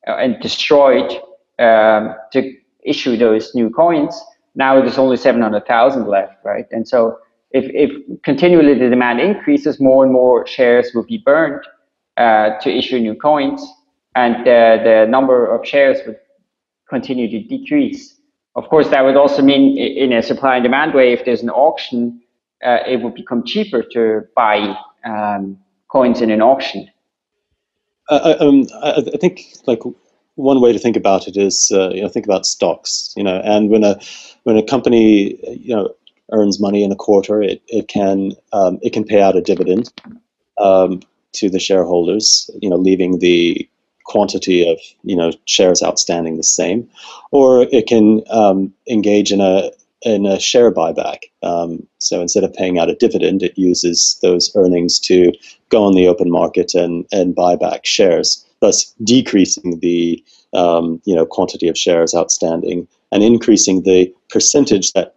[0.07, 1.11] uh, and destroyed
[1.59, 4.21] um, to issue those new coins.
[4.55, 6.67] Now there's only 700,000 left, right?
[6.73, 7.19] And so
[7.51, 11.63] if, if continually the demand increases, more and more shares will be burned
[12.17, 13.67] uh, to issue new coins
[14.15, 16.19] and uh, the number of shares would
[16.89, 18.17] continue to decrease.
[18.57, 21.51] Of course, that would also mean in a supply and demand way, if there's an
[21.51, 22.21] auction,
[22.65, 26.89] uh, it would become cheaper to buy um, coins in an auction.
[28.09, 29.81] Uh, um, I, I, think like
[30.35, 33.37] one way to think about it is uh, you know think about stocks you know
[33.45, 34.01] and when a
[34.45, 35.95] when a company you know
[36.33, 39.93] earns money in a quarter it, it can um, it can pay out a dividend
[40.59, 41.01] um,
[41.33, 43.69] to the shareholders you know leaving the
[44.09, 46.89] quantity of you know shares outstanding the same,
[47.31, 49.71] or it can um, engage in a
[50.03, 51.25] in a share buyback.
[51.43, 55.33] Um, so instead of paying out a dividend, it uses those earnings to
[55.69, 61.15] go on the open market and and buy back shares, thus decreasing the um, you
[61.15, 65.15] know quantity of shares outstanding and increasing the percentage that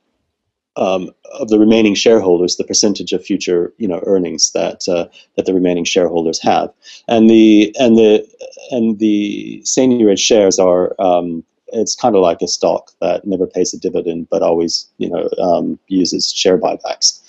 [0.77, 5.45] um, of the remaining shareholders, the percentage of future you know earnings that uh, that
[5.45, 6.71] the remaining shareholders have,
[7.07, 8.25] and the and the
[8.71, 11.43] and the seigniorage shares are um,
[11.73, 15.29] it's kind of like a stock that never pays a dividend but always you know
[15.41, 17.19] um, uses share buybacks.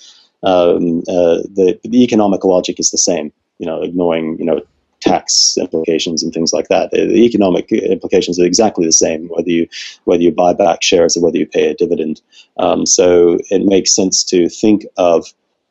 [0.43, 4.61] Um, uh, the the economic logic is the same, you know, ignoring you know
[5.03, 6.91] tax implications and things like that.
[6.91, 9.67] The economic implications are exactly the same whether you
[10.05, 12.21] whether you buy back shares or whether you pay a dividend.
[12.57, 15.25] Um, so it makes sense to think of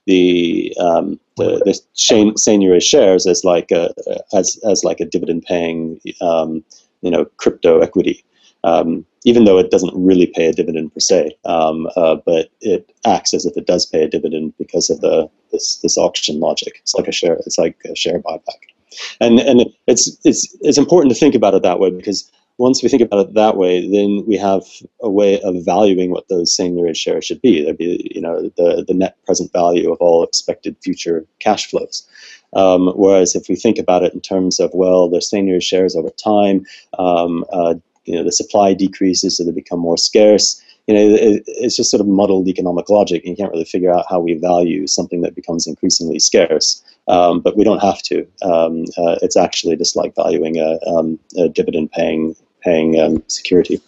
[0.06, 3.94] the um, the, the seigniorage shares as like a
[4.34, 6.62] as as like a dividend paying um,
[7.00, 8.24] you know crypto equity.
[8.64, 12.92] Um, even though it doesn't really pay a dividend per se, um, uh, but it
[13.04, 16.78] acts as if it does pay a dividend because of the this this auction logic.
[16.82, 17.34] It's like a share.
[17.46, 18.71] It's like a share buyback
[19.20, 22.88] and and it's it's it's important to think about it that way because once we
[22.88, 24.62] think about it that way, then we have
[25.00, 27.64] a way of valuing what those seigniorage shares should be.
[27.64, 32.06] There'd be, you know, the, the net present value of all expected future cash flows.
[32.52, 36.10] Um, whereas if we think about it in terms of, well, the seigniorage shares over
[36.10, 36.66] time,
[36.98, 37.74] um, uh,
[38.04, 40.62] you know, the supply decreases, so they become more scarce.
[40.86, 43.22] You know, it, it's just sort of muddled economic logic.
[43.24, 47.40] And you can't really figure out how we value something that becomes increasingly scarce um,
[47.40, 48.26] but we don't have to.
[48.42, 53.80] Um, uh, it's actually just like valuing a, um, a dividend paying paying um, security.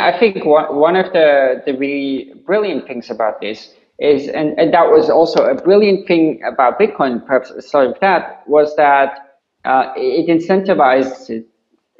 [0.00, 4.72] I think one, one of the, the really brilliant things about this is, and, and
[4.72, 9.92] that was also a brilliant thing about Bitcoin, perhaps sorry with that, was that uh,
[9.96, 11.44] it incentivized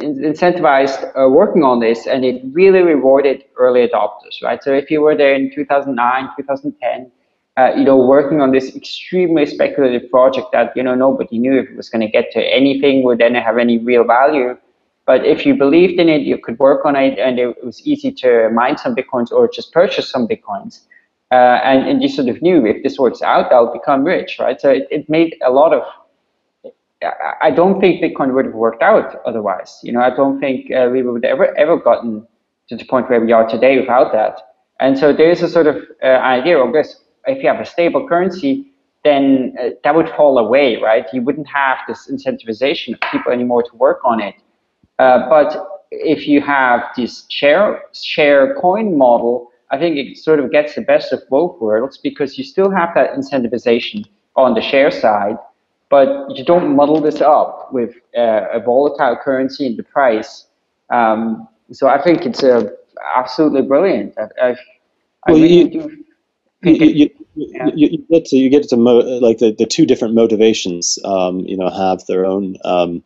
[0.00, 4.62] incentivized uh, working on this and it really rewarded early adopters, right?
[4.62, 7.10] So if you were there in 2009, 2010,
[7.58, 11.68] uh, you know, working on this extremely speculative project that, you know, nobody knew if
[11.68, 14.56] it was going to get to anything, would then have any real value.
[15.06, 18.12] But if you believed in it, you could work on it, and it was easy
[18.12, 20.82] to mine some bitcoins or just purchase some bitcoins.
[21.32, 24.60] Uh, and, and you sort of knew if this works out, I'll become rich, right?
[24.60, 25.82] So it, it made a lot of.
[27.42, 29.78] I don't think Bitcoin would have worked out otherwise.
[29.84, 32.26] You know, I don't think uh, we would ever ever gotten
[32.68, 34.40] to the point where we are today without that.
[34.80, 36.96] And so there is a sort of uh, idea of this:
[37.28, 38.72] if you have a stable currency,
[39.04, 41.06] then uh, that would fall away, right?
[41.12, 44.34] You wouldn't have this incentivization of people anymore to work on it.
[44.98, 50.50] Uh, but if you have this share share coin model, I think it sort of
[50.50, 54.04] gets the best of both worlds because you still have that incentivization
[54.34, 55.38] on the share side,
[55.90, 60.46] but you don't muddle this up with uh, a volatile currency in the price.
[60.90, 62.70] Um, so I think it's uh,
[63.14, 64.14] absolutely brilliant.
[64.18, 64.56] I, I, I
[65.32, 66.04] well, really you, do
[66.62, 70.14] you, you, you, you, get to you get to mo- like the, the two different
[70.14, 70.98] motivations.
[71.04, 73.04] Um, you know, have their own um,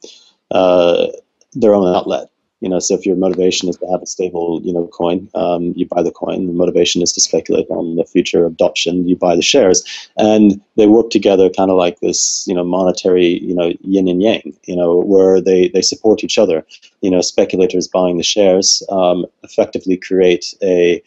[0.51, 1.09] uh,
[1.53, 2.29] their own outlet.
[2.61, 5.73] You know, so if your motivation is to have a stable, you know, coin, um,
[5.75, 6.47] you buy the coin.
[6.47, 9.09] The motivation is to speculate on the future adoption.
[9.09, 9.83] You buy the shares,
[10.17, 14.23] and they work together, kind of like this, you know, monetary, you know, yin and
[14.23, 14.57] yang.
[14.65, 16.65] You know, where they they support each other.
[17.01, 21.03] You know, speculators buying the shares um, effectively create a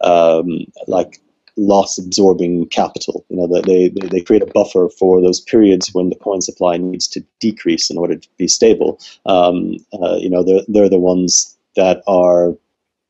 [0.00, 1.20] um, like
[1.56, 3.24] loss absorbing capital.
[3.28, 6.76] You know, they, they, they create a buffer for those periods when the coin supply
[6.76, 9.00] needs to decrease in order to be stable.
[9.24, 12.56] Um, uh, you know, they're, they're the ones that are,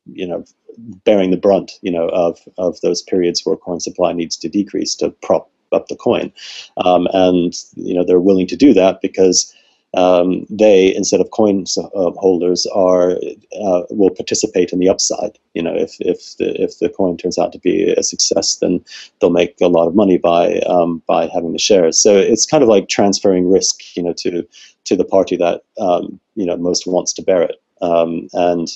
[0.05, 0.45] you know,
[0.77, 4.95] bearing the brunt, you know, of, of those periods where coin supply needs to decrease
[4.95, 6.31] to prop up the coin.
[6.77, 9.53] Um, and, you know, they're willing to do that because
[9.93, 15.39] um, they, instead of coin uh, holders, are uh, will participate in the upside.
[15.53, 18.83] You know, if if the if the coin turns out to be a success, then
[19.19, 21.97] they'll make a lot of money by um, by having the shares.
[21.97, 24.45] So it's kind of like transferring risk, you know, to
[24.85, 28.67] to the party that um, you know most wants to bear it, um, and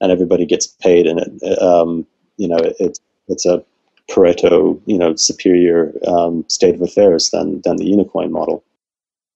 [0.00, 2.06] and everybody gets paid, and it um,
[2.36, 3.64] you know it, it's a
[4.10, 8.64] Pareto, you know, superior um, state of affairs than than the Unicoin model.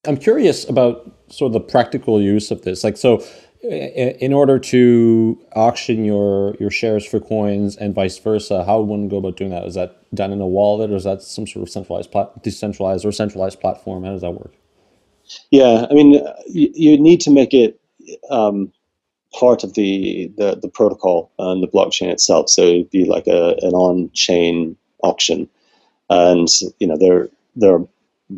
[0.07, 2.83] I'm curious about sort of the practical use of this.
[2.83, 3.23] Like, so
[3.63, 9.07] in order to auction your your shares for coins and vice versa, how would one
[9.07, 9.65] go about doing that?
[9.65, 13.05] Is that done in a wallet, or is that some sort of centralized, plat- decentralized,
[13.05, 14.03] or centralized platform?
[14.03, 14.53] How does that work?
[15.49, 16.13] Yeah, I mean,
[16.47, 17.79] you, you need to make it
[18.29, 18.71] um,
[19.33, 22.49] part of the, the the protocol and the blockchain itself.
[22.49, 25.49] So it'd be like a an on-chain auction,
[26.09, 26.47] and
[26.79, 27.87] you know there there are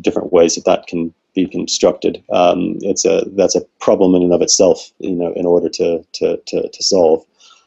[0.00, 2.22] different ways that that can be constructed.
[2.32, 6.04] Um, it's a that's a problem in and of itself, you know, in order to
[6.18, 7.24] to to, to solve.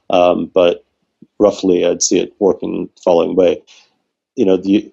[0.09, 0.83] Um, but
[1.39, 3.63] roughly, I'd see it working the following way.
[4.35, 4.91] You know, the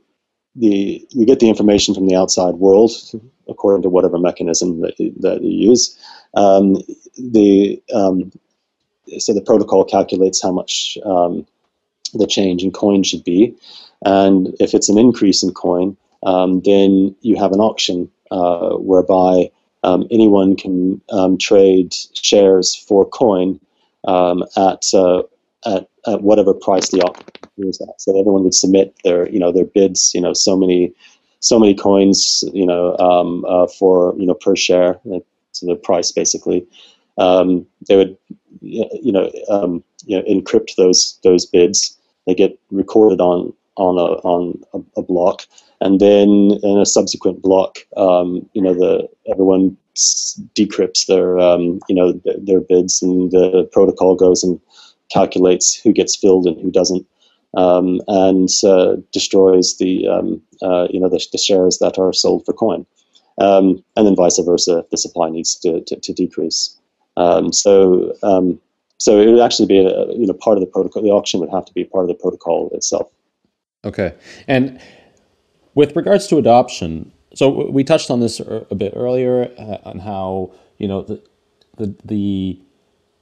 [0.55, 2.93] the you get the information from the outside world
[3.49, 5.99] according to whatever mechanism that you, that you use.
[6.35, 6.77] Um,
[7.17, 8.31] the um,
[9.19, 11.47] so the protocol calculates how much um,
[12.13, 13.55] the change in coin should be,
[14.05, 19.51] and if it's an increase in coin, um, then you have an auction uh, whereby
[19.85, 23.61] um, anyone can um, trade shares for coin
[24.07, 25.23] um, at, uh,
[25.67, 28.01] at at whatever price the auction is at.
[28.01, 30.13] So everyone would submit their you know their bids.
[30.15, 30.93] You know so many
[31.41, 32.45] so many coins.
[32.53, 34.99] You know um, uh, for you know per share.
[35.53, 36.67] So the price basically.
[37.19, 38.17] Um, they would
[38.61, 41.99] you know um, you know encrypt those those bids.
[42.27, 45.47] They get recorded on on a on a, a block
[45.81, 49.77] and then in a subsequent block, um, you know, the everyone
[50.55, 54.61] decrypts their um, you know their, their, bids, and the protocol goes and
[55.11, 57.07] calculates who gets filled and who doesn't,
[57.57, 62.45] um, and uh, destroys the um, uh, you know the, the, shares that are sold
[62.45, 62.85] for coin,
[63.39, 66.77] um, and then vice versa if the supply needs to to, to decrease.
[67.17, 68.15] Um, so
[69.01, 71.03] so it would actually be a, you know part of the protocol.
[71.03, 73.11] The auction would have to be part of the protocol itself.
[73.85, 74.13] Okay,
[74.49, 74.81] and
[75.79, 80.51] with regards to adoption, so we touched on this a bit earlier uh, on how
[80.77, 81.23] you know the,
[81.77, 82.61] the the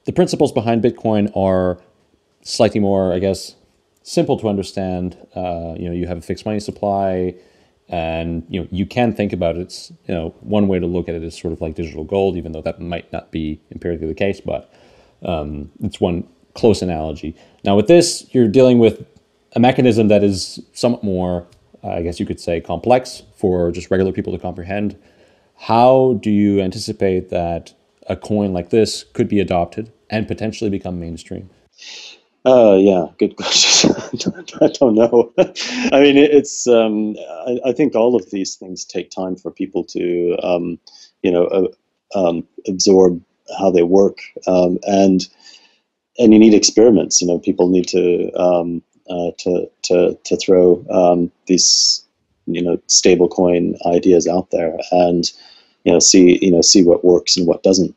[0.07, 1.79] the principles behind Bitcoin are
[2.41, 3.57] slightly more, I guess,
[4.03, 5.19] simple to understand.
[5.37, 7.35] Uh, you know, you have a fixed money supply,
[7.91, 9.61] and you know you can think about it.
[9.61, 12.39] It's you know one way to look at it is sort of like digital gold,
[12.39, 14.73] even though that might not be empirically the case, but
[15.23, 17.37] um, it's one close analogy.
[17.65, 19.05] Now with this, you're dealing with
[19.55, 21.47] a mechanism that is somewhat more
[21.83, 24.99] I guess you could say, complex for just regular people to comprehend.
[25.57, 27.75] How do you anticipate that
[28.07, 31.51] a coin like this could be adopted and potentially become mainstream?
[32.45, 33.93] Uh, yeah, good question.
[34.61, 35.33] I don't know.
[35.39, 36.67] I mean, it's.
[36.69, 37.17] Um,
[37.47, 40.79] I, I, think all of these things take time for people to, um,
[41.23, 41.69] you know, uh,
[42.15, 43.21] um, absorb
[43.59, 45.27] how they work, um, and
[46.19, 47.21] and you need experiments.
[47.21, 52.05] You know, people need to um, uh, to to to throw um, these
[52.47, 55.33] you know stablecoin ideas out there and
[55.85, 57.95] you know see you know see what works and what doesn't.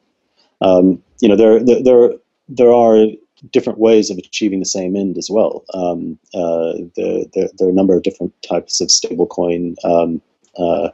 [0.61, 2.13] Um, you know there, there
[2.47, 3.07] there are
[3.51, 5.63] different ways of achieving the same end as well.
[5.73, 10.21] Um, uh, the, the, there are a number of different types of stablecoin, um,
[10.57, 10.89] uh,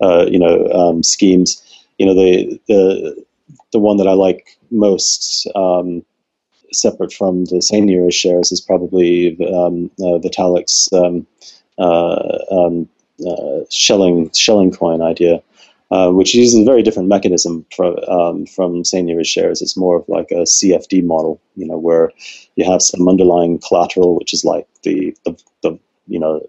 [0.00, 1.60] uh, you know, um, schemes.
[1.98, 3.24] You know, the the
[3.72, 6.04] the one that I like most, um,
[6.74, 11.26] separate from the seigniorage shares, is probably um, uh, Vitalik's um,
[11.78, 12.88] uh, um,
[13.26, 15.42] uh, Schelling shelling coin idea.
[15.90, 19.62] Uh, which uses a very different mechanism from um, from seigniorage shares.
[19.62, 22.10] It's more of like a CFD model, you know, where
[22.56, 26.40] you have some underlying collateral, which is like the the, the you know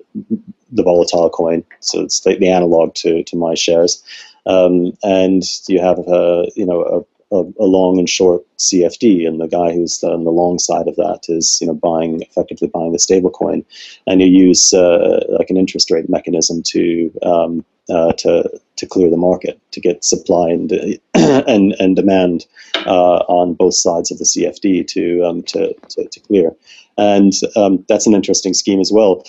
[0.72, 1.64] the volatile coin.
[1.82, 4.02] So it's the, the analog to to my shares,
[4.46, 9.48] um, and you have a you know a, a, long and short CFD, and the
[9.48, 13.00] guy who's on the long side of that is you know buying effectively buying the
[13.00, 13.66] stable coin,
[14.08, 19.10] and you use uh, like an interest rate mechanism to um, uh, to to clear
[19.10, 20.72] the market to get supply and
[21.14, 22.46] and, and demand
[22.86, 26.56] uh, on both sides of the CFD to um, to, to, to, clear,
[26.98, 29.24] and um, that's an interesting scheme as well.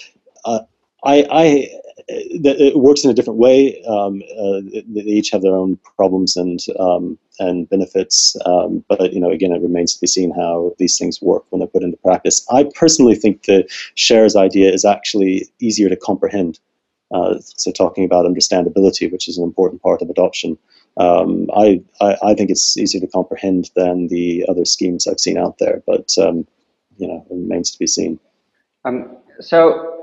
[0.45, 0.61] Uh,
[1.05, 1.69] I,
[2.09, 3.83] I it works in a different way.
[3.85, 9.21] Um, uh, they each have their own problems and um, and benefits, um, but you
[9.21, 11.99] know, again, it remains to be seen how these things work when they're put into
[11.99, 12.47] practice.
[12.51, 16.61] I personally think the shares idea is actually easier to comprehend
[17.13, 20.59] uh, so talking about understandability, which is an important part of adoption,
[20.97, 25.39] um, I, I, I, think it's easier to comprehend than the other schemes I've seen
[25.39, 26.47] out there, but um,
[26.97, 28.19] you know, it remains to be seen.
[28.85, 29.96] Um, so,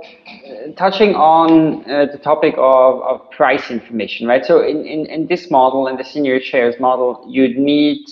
[0.78, 4.46] touching on uh, the topic of, of price information, right?
[4.46, 8.08] So, in, in, in this model, in the seigniorage shares model, you'd need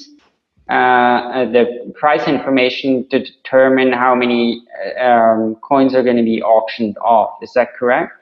[0.70, 4.64] uh, uh, the price information to determine how many
[4.98, 7.38] uh, um, coins are going to be auctioned off.
[7.42, 8.14] Is that correct?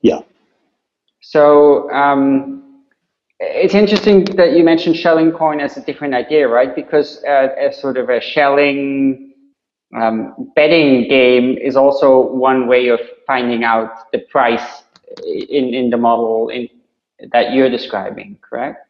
[0.00, 0.20] Yeah.
[1.22, 2.84] So um,
[3.40, 6.72] it's interesting that you mentioned SchellingCoin as a different idea, right?
[6.72, 9.25] Because uh, as sort of a Schelling
[9.94, 14.82] um, betting game is also one way of finding out the price
[15.24, 16.68] in, in the model in,
[17.32, 18.86] that you're describing, correct?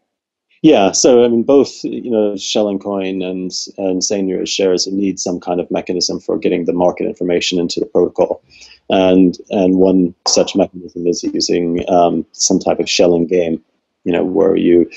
[0.63, 5.61] Yeah, so I mean, both you know, SchellingCoin and and seigniorage shares need some kind
[5.61, 8.43] of mechanism for getting the market information into the protocol,
[8.89, 13.63] and and one such mechanism is using um, some type of Schelling game,
[14.05, 14.91] you know, where you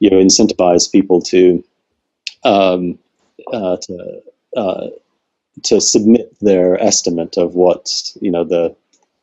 [0.00, 1.64] you incentivize people to
[2.44, 2.98] um,
[3.52, 4.22] uh, to
[4.56, 4.86] uh,
[5.62, 8.74] to submit their estimate of what you know the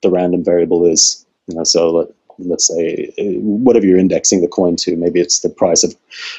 [0.02, 1.26] the random variable is.
[1.48, 5.84] You know, so let's say whatever you're indexing the coin to maybe it's the price
[5.84, 5.96] of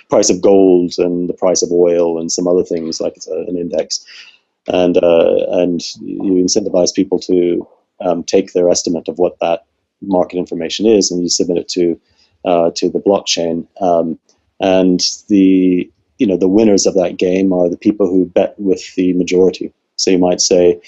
[0.09, 3.45] price of gold and the price of oil and some other things like it's a,
[3.49, 4.05] an index
[4.68, 7.66] and uh, and you incentivize people to
[8.01, 9.64] um, take their estimate of what that
[10.03, 12.01] market information is and you submit it to
[12.45, 14.18] uh, to the blockchain um,
[14.61, 18.95] and the you know the winners of that game are the people who bet with
[18.95, 20.80] the majority so you might say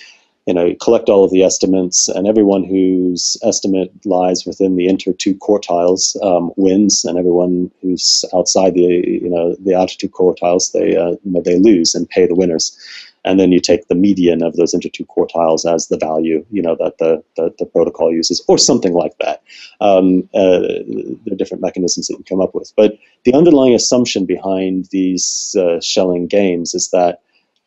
[0.47, 5.13] you know, collect all of the estimates, and everyone whose estimate lies within the inter
[5.13, 10.73] two quartiles um, wins, and everyone who's outside the you know the outer two quartiles
[10.73, 12.79] they uh, you know, they lose and pay the winners.
[13.25, 16.63] And then you take the median of those inter two quartiles as the value, you
[16.63, 19.43] know, that the, the, the protocol uses, or something like that.
[19.81, 22.73] Um, uh, there are different mechanisms that you come up with.
[22.77, 27.21] But the underlying assumption behind these uh, Schelling games is that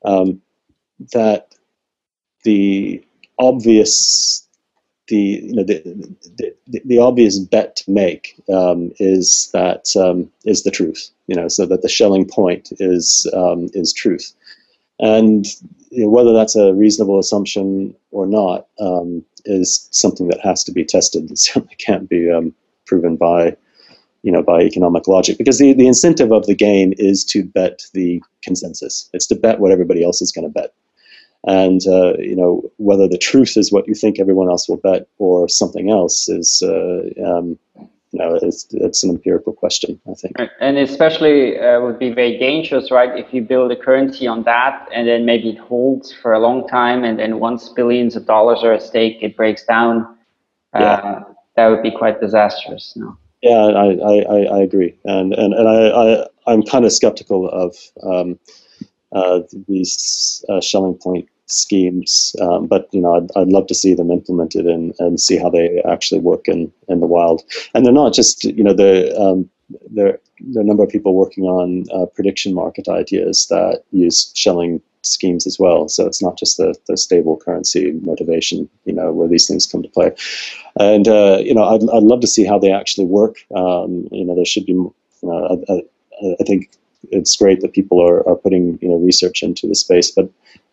[0.06, 0.42] um,
[1.14, 1.56] that
[2.44, 3.04] the
[3.38, 4.48] obvious
[5.08, 5.82] the you know the
[6.68, 11.48] the, the obvious bet to make um, is that um, is the truth you know
[11.48, 14.34] so that the Schelling point is um, is truth.
[15.00, 15.46] And
[15.92, 20.72] you know, whether that's a reasonable assumption or not um, is something that has to
[20.72, 21.32] be tested.
[21.32, 22.54] It certainly can't be um,
[22.86, 23.56] proven by
[24.24, 27.84] you know by economic logic because the, the incentive of the game is to bet
[27.94, 29.10] the consensus.
[29.14, 30.74] It's to bet what everybody else is going to bet
[31.48, 35.08] and uh, you know whether the truth is what you think everyone else will bet
[35.18, 37.58] or something else is uh, um,
[38.12, 40.36] you know it's, it's an empirical question i think.
[40.60, 44.88] And especially uh, would be very dangerous right if you build a currency on that
[44.94, 48.64] and then maybe it holds for a long time and then once billions of dollars
[48.64, 50.18] are at stake it breaks down.
[50.74, 51.24] Uh, yeah.
[51.56, 53.18] that would be quite disastrous no?
[53.42, 54.94] Yeah i i, I agree.
[55.06, 58.38] And and, and i, I i'm kind of skeptical of um,
[59.68, 62.36] these uh, Schelling point schemes.
[62.42, 65.50] Um, but you know, I'd, I'd love to see them implemented and, and see how
[65.50, 67.42] they actually work in, in the wild.
[67.74, 69.50] And they're not just you know the um,
[69.92, 74.32] there there are a number of people working on uh, prediction market ideas that use
[74.36, 75.88] Schelling schemes as well.
[75.88, 79.82] So it's not just the, the stable currency motivation, you know, where these things come
[79.84, 80.12] to play.
[80.80, 83.38] And uh, you know, I'd, I'd love to see how they actually work.
[83.56, 84.94] Um, you know, there should be, you
[85.24, 86.72] know, I, I, I think
[87.12, 90.30] it's great that people are, are putting you know research into the space, but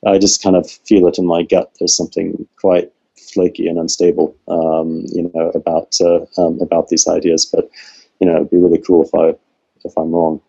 [0.07, 1.73] I just kind of feel it in my gut.
[1.79, 2.93] There's something quite
[3.33, 7.45] flaky and unstable, um, you know, about uh, um, about these ideas.
[7.47, 7.69] But
[8.21, 9.39] you know, it'd be really cool if I
[9.85, 10.41] if I'm wrong,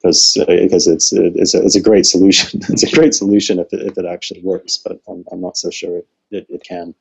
[0.00, 2.60] because uh, because it's it's a, it's a great solution.
[2.68, 5.70] it's a great solution if it, if it actually works, but I'm, I'm not so
[5.70, 6.94] sure it, it, it can.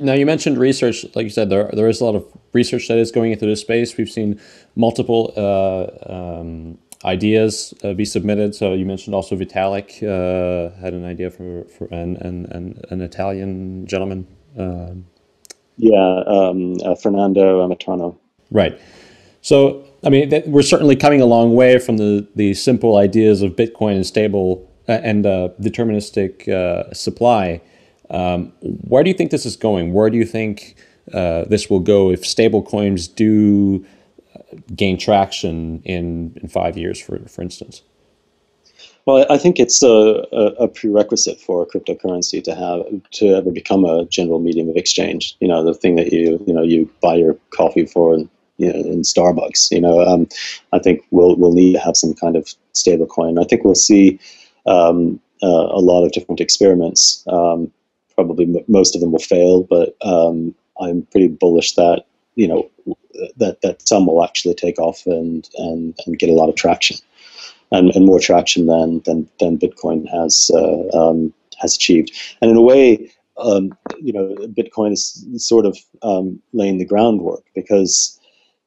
[0.00, 2.98] Now you mentioned research, like you said, there there is a lot of research that
[2.98, 3.96] is going into this space.
[3.96, 4.40] We've seen
[4.76, 8.54] multiple uh, um, ideas uh, be submitted.
[8.54, 13.86] So you mentioned also Vitalik uh, had an idea for for an an, an Italian
[13.86, 14.26] gentleman.
[14.58, 15.06] Um,
[15.76, 18.16] yeah, um, uh, Fernando Ametrano.
[18.50, 18.78] Right.
[19.40, 23.42] So I mean, th- we're certainly coming a long way from the the simple ideas
[23.42, 26.44] of Bitcoin and stable uh, and uh, deterministic
[26.94, 27.60] supply
[28.10, 29.92] um, where do you think this is going?
[29.92, 30.74] Where do you think
[31.14, 33.88] uh, this will go if stable coins do uh,
[34.74, 37.82] gain traction in, in five years, for, for instance?
[39.06, 40.26] Well, I think it's a,
[40.58, 45.36] a, prerequisite for a cryptocurrency to have to ever become a general medium of exchange.
[45.40, 48.28] You know, the thing that you you know you buy your coffee for in,
[48.58, 49.70] you know, in Starbucks.
[49.70, 50.28] You know, um,
[50.72, 53.42] I think we'll we'll need to have some kind of stablecoin.
[53.42, 54.20] I think we'll see
[54.66, 57.24] um, uh, a lot of different experiments.
[57.26, 57.72] Um,
[58.14, 62.04] probably m- most of them will fail, but um, I'm pretty bullish that
[62.36, 62.70] you know
[63.36, 66.96] that that some will actually take off and and, and get a lot of traction,
[67.72, 72.12] and, and more traction than than than Bitcoin has uh, um, has achieved.
[72.40, 77.44] And in a way, um, you know, Bitcoin is sort of um, laying the groundwork
[77.54, 78.18] because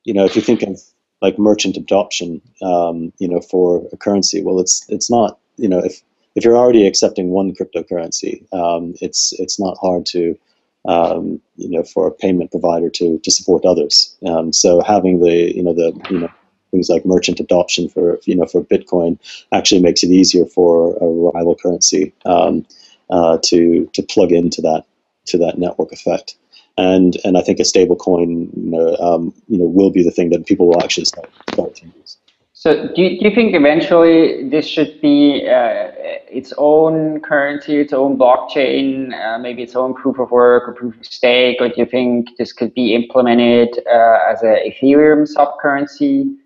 [0.03, 0.79] you know if you think of
[1.21, 5.79] like merchant adoption, um, you know, for a currency, well, it's it's not you know
[5.79, 6.01] if
[6.35, 10.37] if you're already accepting one cryptocurrency, um, it's it's not hard to
[10.85, 14.15] um, you know for a payment provider to to support others.
[14.25, 16.29] Um, so having the you know the you know
[16.71, 19.17] things like merchant adoption for you know for Bitcoin
[19.51, 22.65] actually makes it easier for a rival currency um,
[23.09, 24.85] uh, to to plug into that
[25.25, 26.35] to that network effect.
[26.77, 30.11] And and I think a stable coin you know um, you know will be the
[30.11, 32.17] thing that people will actually start, start to use.
[32.63, 35.91] So do you, do you think eventually this should be uh,
[36.31, 40.97] its own currency, its own blockchain, uh, maybe its own proof of work or proof
[40.97, 46.37] of stake, or do you think this could be implemented uh, as an Ethereum subcurrency?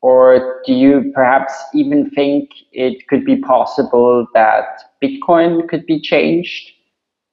[0.00, 6.70] Or do you perhaps even think it could be possible that Bitcoin could be changed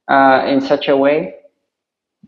[0.07, 1.35] uh, in such a way?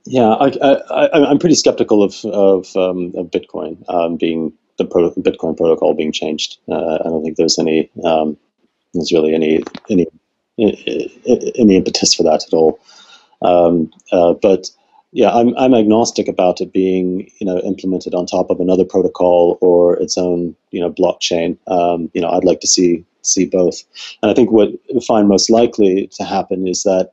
[0.06, 5.58] Yeah, I, am pretty skeptical of, of, um, of Bitcoin um, being the pro- Bitcoin
[5.58, 6.58] protocol being changed.
[6.70, 8.38] Uh, I don't think there's any um,
[8.94, 10.08] there's really any any
[10.58, 12.80] any impetus for that at all.
[13.42, 14.70] Um, uh, but
[15.12, 19.58] yeah, I'm I'm agnostic about it being you know implemented on top of another protocol
[19.62, 21.58] or its own you know blockchain.
[21.68, 23.84] Um, you know, I'd like to see see both.
[24.22, 27.12] And I think what we find most likely to happen is that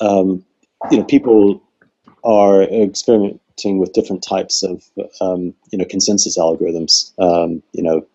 [0.00, 0.44] um,
[0.90, 1.62] you know people
[2.24, 3.40] are experiment
[3.78, 4.84] with different types of
[5.20, 7.12] um, you know consensus algorithms.
[7.18, 8.06] Um, you know,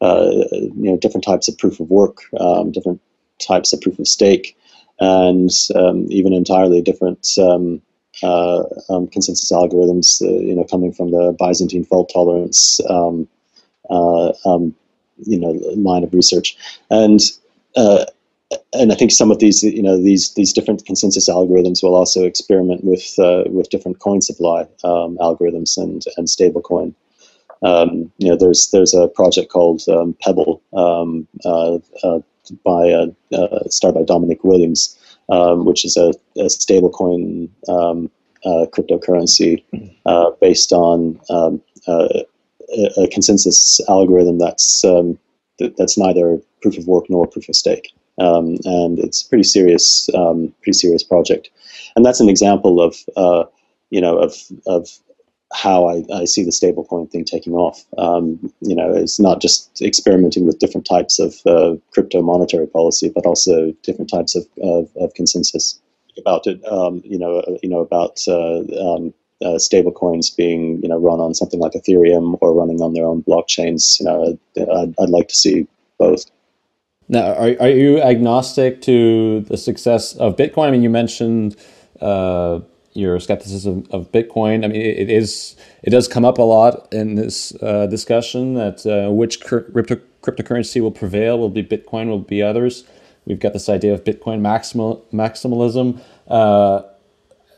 [0.00, 3.00] uh, you know different types of proof of work, um, different
[3.38, 4.56] types of proof of stake,
[5.00, 7.80] and um, even entirely different um,
[8.22, 10.22] uh, um, consensus algorithms.
[10.22, 12.80] Uh, you know, coming from the Byzantine fault tolerance.
[13.88, 14.60] Uh,
[15.24, 16.56] you know, line of research,
[16.90, 17.20] and
[17.76, 18.04] uh,
[18.72, 22.24] and I think some of these, you know, these these different consensus algorithms will also
[22.24, 26.94] experiment with uh, with different coin supply um, algorithms and and stablecoin.
[27.62, 32.20] Um, you know, there's there's a project called um, Pebble um, uh, uh,
[32.64, 34.96] by uh, uh, started by Dominic Williams,
[35.30, 38.10] um, which is a, a stablecoin um,
[38.44, 39.64] uh, cryptocurrency
[40.40, 41.18] based on
[41.88, 42.24] a,
[42.98, 44.84] a, consensus algorithm that's
[45.58, 50.08] that's neither proof of work nor proof of stake um, and it's a pretty serious,
[50.14, 51.50] um, pretty serious project.
[51.94, 53.44] And that's an example of, uh,
[53.90, 54.34] you know, of
[54.66, 54.88] of
[55.52, 57.84] how I, I see the stablecoin thing taking off.
[57.98, 63.10] Um, you know, it's not just experimenting with different types of uh, crypto monetary policy,
[63.14, 65.80] but also different types of, of, of consensus
[66.18, 66.60] about it.
[66.66, 69.14] Um, you know, uh, you know about uh, um,
[69.44, 73.06] uh, stable coins being you know run on something like Ethereum or running on their
[73.06, 74.00] own blockchains.
[74.00, 75.66] You know, I'd, I'd like to see
[75.98, 76.26] both.
[77.08, 80.68] Now, are, are you agnostic to the success of Bitcoin?
[80.68, 81.56] I mean, you mentioned
[82.00, 82.60] uh,
[82.94, 84.64] your skepticism of Bitcoin.
[84.64, 88.84] I mean, it, is it does come up a lot in this uh, discussion that
[88.86, 91.38] uh, which crypto, cryptocurrency will prevail?
[91.38, 92.08] Will be Bitcoin?
[92.08, 92.84] Will be others?
[93.24, 96.00] We've got this idea of Bitcoin maximal maximalism.
[96.28, 96.82] Uh,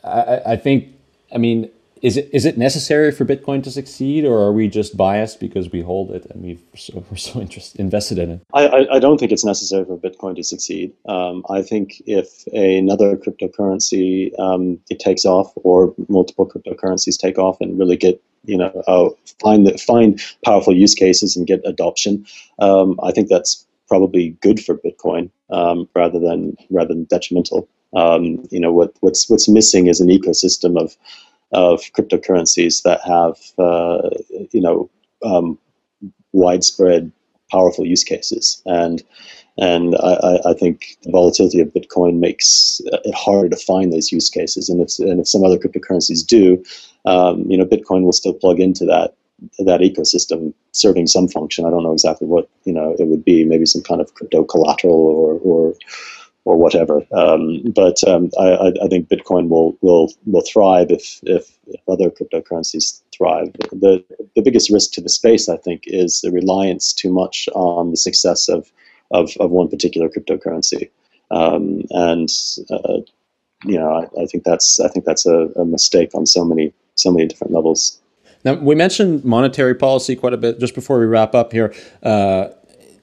[0.05, 0.95] I, I think.
[1.31, 1.71] I mean,
[2.03, 5.71] is it is it necessary for Bitcoin to succeed, or are we just biased because
[5.73, 8.41] we hold it and we've so, we're so interested invested in it?
[8.53, 10.93] I, I, I don't think it's necessary for Bitcoin to succeed.
[11.09, 17.61] Um, I think if another cryptocurrency um, it takes off, or multiple cryptocurrencies take off
[17.61, 19.09] and really get you know uh,
[19.41, 22.27] find the, find powerful use cases and get adoption,
[22.59, 27.69] um, I think that's probably good for Bitcoin um, rather than rather than detrimental.
[27.95, 30.97] Um, you know what what's what's missing is an ecosystem of
[31.53, 34.11] of cryptocurrencies that have uh,
[34.53, 34.91] you know
[35.25, 35.59] um,
[36.33, 37.11] widespread
[37.51, 39.03] powerful use cases and
[39.59, 44.31] and I, I, think the volatility of Bitcoin makes it harder to find those use
[44.31, 44.69] cases.
[44.69, 46.63] And if, and if some other cryptocurrencies do,
[47.07, 49.15] um, you know, Bitcoin will still plug into that
[49.59, 51.65] that ecosystem, serving some function.
[51.65, 53.45] I don't know exactly what you know it would be.
[53.45, 55.75] Maybe some kind of crypto collateral or or
[56.49, 57.03] or whatever.
[57.13, 63.03] Um, but um, I, I, think Bitcoin will will will thrive if, if, other cryptocurrencies
[63.15, 63.53] thrive.
[63.71, 64.03] The
[64.35, 67.99] the biggest risk to the space, I think, is the reliance too much on the
[67.99, 68.73] success of
[69.11, 70.89] of, of one particular cryptocurrency.
[71.31, 72.31] Um, and
[72.71, 73.01] uh,
[73.65, 76.73] you know, I, I, think that's I think that's a, a mistake on so many
[76.95, 78.01] so many different levels.
[78.45, 81.75] Now, we mentioned monetary policy quite a bit just before we wrap up here.
[82.03, 82.49] Uh,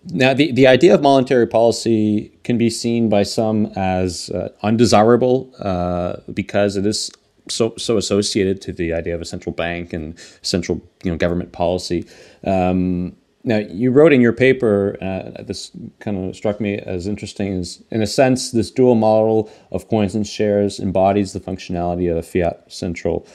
[0.08, 5.52] now, the, the idea of monetary policy can be seen by some as uh, undesirable
[5.60, 7.12] uh, because it is
[7.48, 11.52] so so associated to the idea of a central bank and central you know government
[11.52, 12.06] policy.
[12.44, 17.54] Um, now, you wrote in your paper, uh, this kind of struck me as interesting,
[17.54, 22.18] is in a sense, this dual model of coins and shares embodies the functionality of
[22.18, 23.28] a fiat central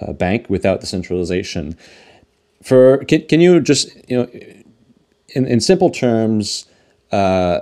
[0.00, 1.76] uh, bank without the centralization.
[2.62, 4.28] For can, can you just you know
[5.38, 6.66] in, in simple terms,
[7.12, 7.60] uh,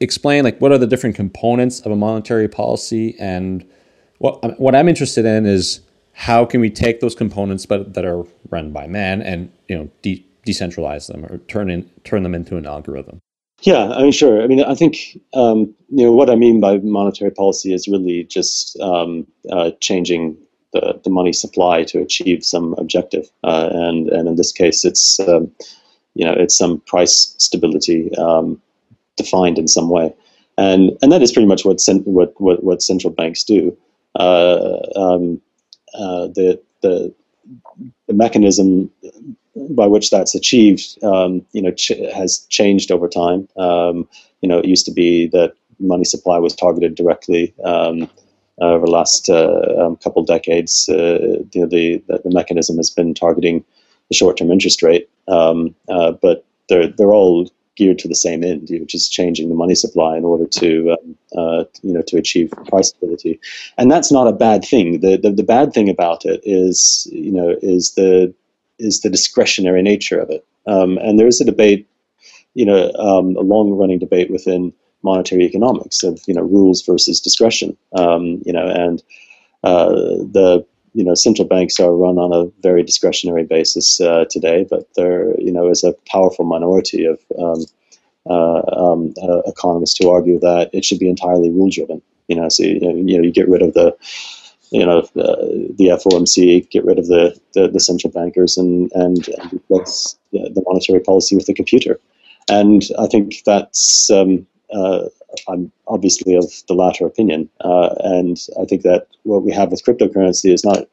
[0.00, 3.16] explain like what are the different components of a monetary policy?
[3.18, 3.64] And
[4.18, 5.80] what what I'm interested in is
[6.12, 9.88] how can we take those components but that are run by man and you know
[10.02, 13.20] de- decentralize them or turn in turn them into an algorithm.
[13.62, 14.42] Yeah i mean sure.
[14.42, 18.24] I mean i think um, you know what i mean by monetary policy is really
[18.24, 20.36] just um, uh, changing
[20.72, 23.30] the, the money supply to achieve some objective.
[23.44, 25.50] Uh, and and in this case it's um,
[26.16, 28.60] you know it's some price stability um,
[29.16, 30.14] defined in some way,
[30.58, 33.76] and and that is pretty much what what, what what central banks do.
[34.18, 35.40] Uh, um,
[35.94, 37.14] uh, the the
[38.06, 38.90] the mechanism
[39.70, 43.48] by which that's achieved, um, you know, ch- has changed over time.
[43.56, 44.08] Um,
[44.42, 47.54] you know, it used to be that money supply was targeted directly.
[47.64, 48.08] Um,
[48.58, 53.64] over the last uh, um, couple decades, uh, you the, the mechanism has been targeting
[54.08, 58.68] the short-term interest rate, um, uh, but they're they're all geared to the same end,
[58.70, 62.50] which is changing the money supply in order to um, uh, you know to achieve
[62.68, 63.38] price stability,
[63.78, 65.00] and that's not a bad thing.
[65.00, 68.34] The, the the bad thing about it is you know is the
[68.78, 71.88] is the discretionary nature of it, um, and there is a debate,
[72.54, 77.76] you know, um, a long-running debate within monetary economics of you know rules versus discretion,
[77.94, 79.02] um, you know, and
[79.64, 79.90] uh,
[80.32, 80.64] the
[80.96, 85.38] you know, central banks are run on a very discretionary basis uh, today, but there,
[85.38, 87.66] you know, is a powerful minority of um,
[88.30, 92.00] uh, um, uh, economists who argue that it should be entirely rule driven.
[92.28, 93.94] You know, so you you, know, you get rid of the,
[94.70, 99.28] you know, the, the FOMC, get rid of the, the, the central bankers, and and,
[99.28, 102.00] and replace the, the, monetary policy with the computer.
[102.48, 105.04] And I think that's um, uh,
[105.48, 109.84] I'm obviously of the latter opinion, uh, and I think that what we have with
[109.84, 110.88] cryptocurrency is not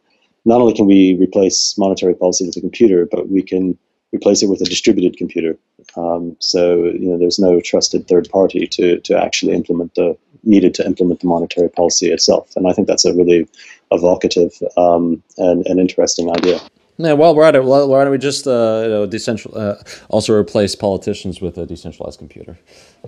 [0.46, 3.78] not only can we replace monetary policy with a computer, but we can
[4.14, 5.58] replace it with a distributed computer.
[5.98, 10.74] Um, so you know, there's no trusted third party to to actually implement the needed
[10.76, 13.48] to implement the monetary policy itself, and I think that's a really
[13.92, 16.60] evocative um, and, and interesting idea.
[17.04, 19.76] Yeah, well, why don't, why don't we just uh, you know, decentral, uh,
[20.08, 22.58] also replace politicians with a decentralized computer?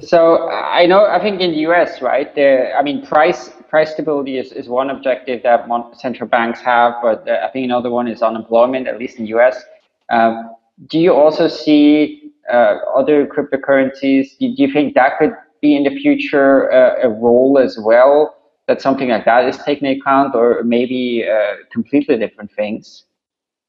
[0.02, 4.38] So I know, I think in the US, right, there, I mean, price price stability
[4.38, 5.66] is, is one objective that
[5.98, 9.38] central banks have, but uh, I think another one is unemployment, at least in the
[9.38, 9.64] US.
[10.10, 10.52] Um,
[10.88, 14.38] do you also see uh, other cryptocurrencies?
[14.40, 18.36] Do, do, you think that could be in the future uh, a role as well?
[18.68, 23.06] That something like that is taken into account, or maybe uh, completely different things?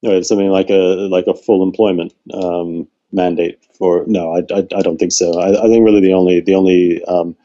[0.03, 4.83] Know, something like a like a full employment um, mandate for no, I, I, I,
[4.83, 5.39] don't think so.
[5.41, 7.37] I, I think really the only the only um,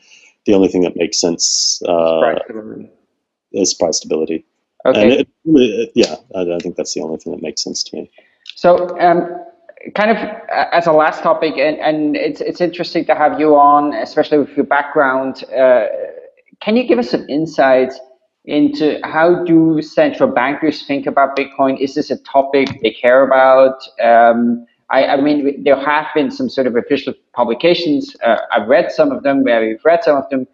[0.45, 2.35] the only thing that makes sense uh,
[3.51, 4.45] is price stability.
[4.85, 5.19] Okay.
[5.19, 5.27] And
[5.57, 8.11] it, yeah, I, I, think that's the only thing that makes sense to me.
[8.55, 9.29] So, um,
[9.95, 10.17] kind of
[10.71, 14.49] as a last topic, and, and it's it's interesting to have you on, especially with
[14.57, 15.43] your background.
[15.55, 15.85] Uh,
[16.61, 17.99] can you give us some insights
[18.45, 21.79] into how do central bankers think about Bitcoin?
[21.79, 23.81] Is this a topic they care about?
[24.03, 28.15] Um, I, I, mean, there have been some sort of official publications.
[28.23, 30.47] Uh, I've read some of them, where we've read some of them.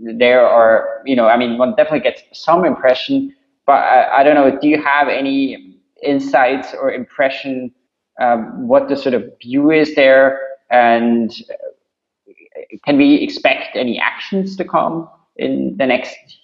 [0.00, 3.34] There are, you know, I mean, one definitely gets some impression,
[3.66, 4.58] but I, I don't know.
[4.58, 7.74] Do you have any insights or impression
[8.20, 10.40] um, what the sort of view is there,
[10.70, 16.37] and uh, can we expect any actions to come in the next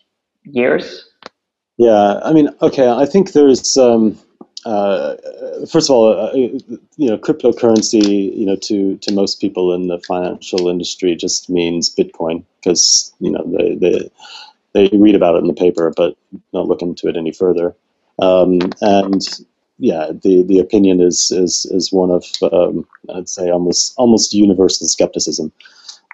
[0.44, 1.08] years?
[1.76, 3.76] Yeah, I mean, okay, I think there's.
[3.76, 4.18] Um,
[4.64, 5.16] uh,
[5.70, 10.00] first of all, uh, you know, cryptocurrency, you know, to, to most people in the
[10.00, 14.10] financial industry just means Bitcoin because you know they, they
[14.72, 16.16] they read about it in the paper, but
[16.52, 17.74] not look into it any further.
[18.20, 19.22] Um, and
[19.78, 24.86] yeah, the, the opinion is is is one of um, I'd say almost almost universal
[24.86, 25.52] skepticism.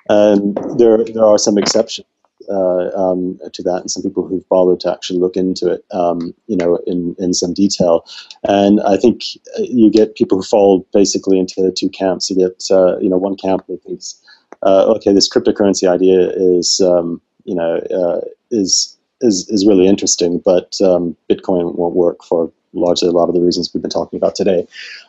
[0.08, 2.06] And there there are some exceptions
[2.50, 6.34] uh, um, to that, and some people who've bothered to actually look into it, um,
[6.46, 8.04] you know, in, in some detail.
[8.44, 9.22] And I think
[9.58, 12.28] you get people who fall basically into two camps.
[12.30, 14.20] You get, uh, you know, one camp that thinks,
[14.62, 18.20] uh, okay, this cryptocurrency idea is, um, you know, uh,
[18.50, 23.34] is is is really interesting, but um, Bitcoin won't work for largely a lot of
[23.34, 24.66] the reasons we've been talking about today.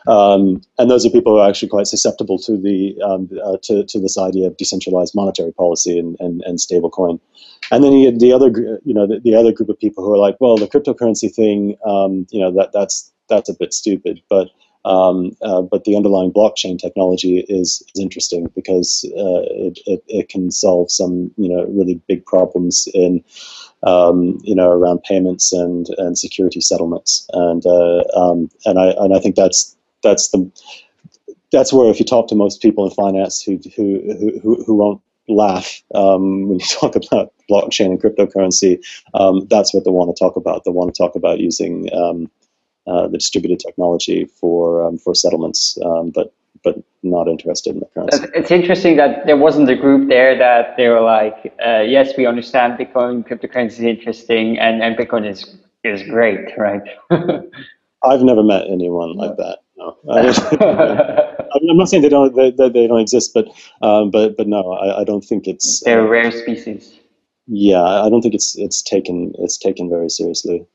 [0.08, 3.84] Um, and those are people who are actually quite susceptible to the um, uh, to,
[3.84, 7.20] to this idea of decentralized monetary policy and, and, and stable coin.
[7.72, 8.50] And then you the other
[8.84, 11.78] you know the, the, other group of people who are like, well, the cryptocurrency thing,
[11.86, 14.50] um, you know that that's that's a bit stupid, but
[14.86, 20.30] um, uh, but the underlying blockchain technology is, is interesting because uh, it, it, it,
[20.30, 23.24] can solve some you know really big problems in
[23.84, 27.28] um, you know, around payments and, and security settlements.
[27.34, 30.50] And uh, um, and I and I think that's that's the
[31.52, 35.02] that's where if you talk to most people in finance who who who, who won't
[35.28, 38.80] laugh um, when you talk about blockchain and cryptocurrency,
[39.14, 40.64] um, that's what they want to talk about.
[40.64, 42.30] They want to talk about using um,
[42.88, 45.78] uh, the distributed technology for um, for settlements,
[46.14, 48.28] but but not interested in the currency.
[48.36, 52.26] It's interesting that there wasn't a group there that they were like, uh, yes, we
[52.26, 56.84] understand Bitcoin, cryptocurrency is interesting, and, and Bitcoin is is great, right?
[58.04, 59.60] I've never met anyone like that.
[59.78, 59.98] No.
[61.54, 63.48] I'm not saying they don't they, they don't exist, but
[63.82, 67.00] um, but but no, I, I don't think it's they're uh, rare species.
[67.48, 70.66] Yeah, I don't think it's it's taken it's taken very seriously,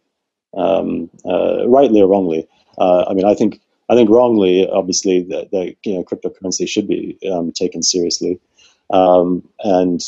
[0.57, 2.49] um, uh, rightly or wrongly.
[2.79, 6.89] Uh, I mean, I think I think wrongly, obviously, that, that you know cryptocurrency should
[6.89, 8.41] be um, taken seriously,
[8.91, 10.01] um, and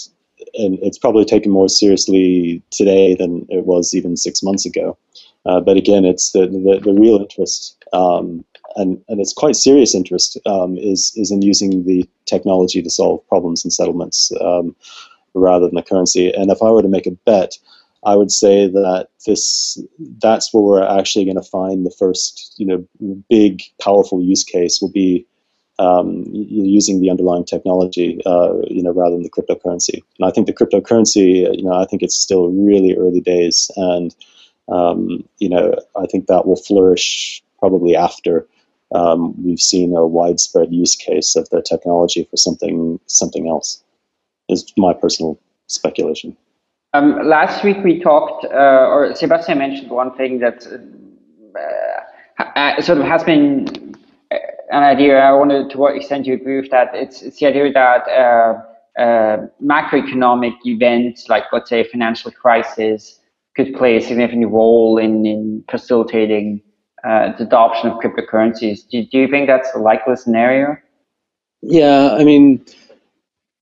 [0.55, 4.97] and it's probably taken more seriously today than it was even six months ago.
[5.47, 8.45] Uh, but again, it's the the, the real interest, um,
[8.77, 13.27] and and it's quite serious interest, um, is is in using the technology to solve
[13.29, 14.75] problems and settlements um,
[15.35, 16.33] rather than the currency.
[16.33, 17.57] And if I were to make a bet,
[18.09, 19.79] I would say that this
[20.23, 24.81] that's where we're actually going to find the first, you know, big powerful use case
[24.81, 25.27] will be
[25.79, 30.03] um, using the underlying technology, uh, you know, rather than the cryptocurrency.
[30.19, 34.17] And I think the cryptocurrency, you know, I think it's still really early days, and
[34.69, 38.47] um, you know, I think that will flourish probably after
[38.95, 43.83] um, we've seen a widespread use case of the technology for something something else.
[44.49, 46.35] Is my personal speculation.
[46.99, 50.67] Um, last week we talked, uh, or Sebastian mentioned one thing that
[51.57, 53.95] uh, uh, sort of has been
[54.33, 54.37] uh,
[54.73, 55.21] an idea.
[55.21, 56.89] I wonder to what extent you agree with that.
[56.95, 63.21] It's, it's the idea that uh, uh, macroeconomic events, like let's say a financial crisis,
[63.55, 66.61] could play a significant role in, in facilitating
[67.05, 68.89] the adoption of cryptocurrencies.
[68.91, 70.77] Do, do you think that's a likely scenario?
[71.63, 72.65] Yeah, I mean,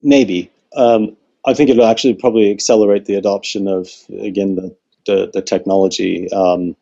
[0.03, 0.51] maybe.
[0.75, 1.17] Um,
[1.47, 3.89] I think it'll actually probably accelerate the adoption of
[4.21, 4.77] again the
[5.07, 6.77] the, the technology um,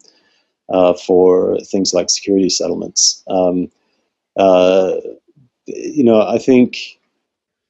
[0.71, 3.23] uh, for things like security settlements.
[3.29, 3.71] Um,
[4.37, 4.97] uh,
[5.67, 6.99] you know, I think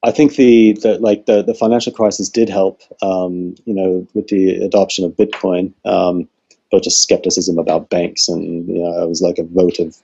[0.03, 2.81] I think the, the like the, the financial crisis did help.
[3.01, 6.29] Um, you know, with the adoption of Bitcoin, um,
[6.71, 9.97] but just skepticism about banks, and you know, it was like a vote of,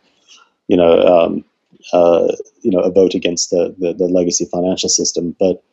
[0.67, 1.45] you know, um,
[1.93, 2.27] uh,
[2.61, 5.63] you know, a vote against the, the, the legacy financial system, but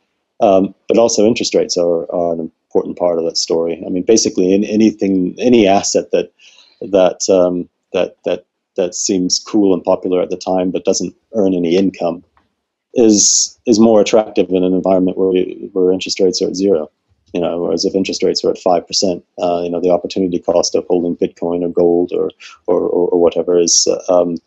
[0.40, 3.82] um, but also interest rates are, are an important part of that story.
[3.84, 6.32] I mean, basically, in anything, any asset that
[6.80, 8.44] that um, that that
[8.76, 12.24] that seems cool and popular at the time, but doesn't earn any income,
[12.94, 16.90] is is more attractive in an environment where we, where interest rates are at zero.
[17.34, 20.38] You know, whereas if interest rates are at five percent, uh, you know, the opportunity
[20.38, 22.30] cost of holding Bitcoin or gold or
[22.66, 24.38] or, or, or whatever is uh, um,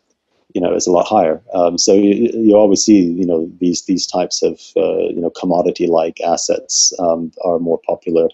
[0.54, 1.42] you know is a lot higher.
[1.54, 5.30] Um, so you, you, always see you know these these types of uh, you know
[5.30, 8.28] commodity like assets um, are more popular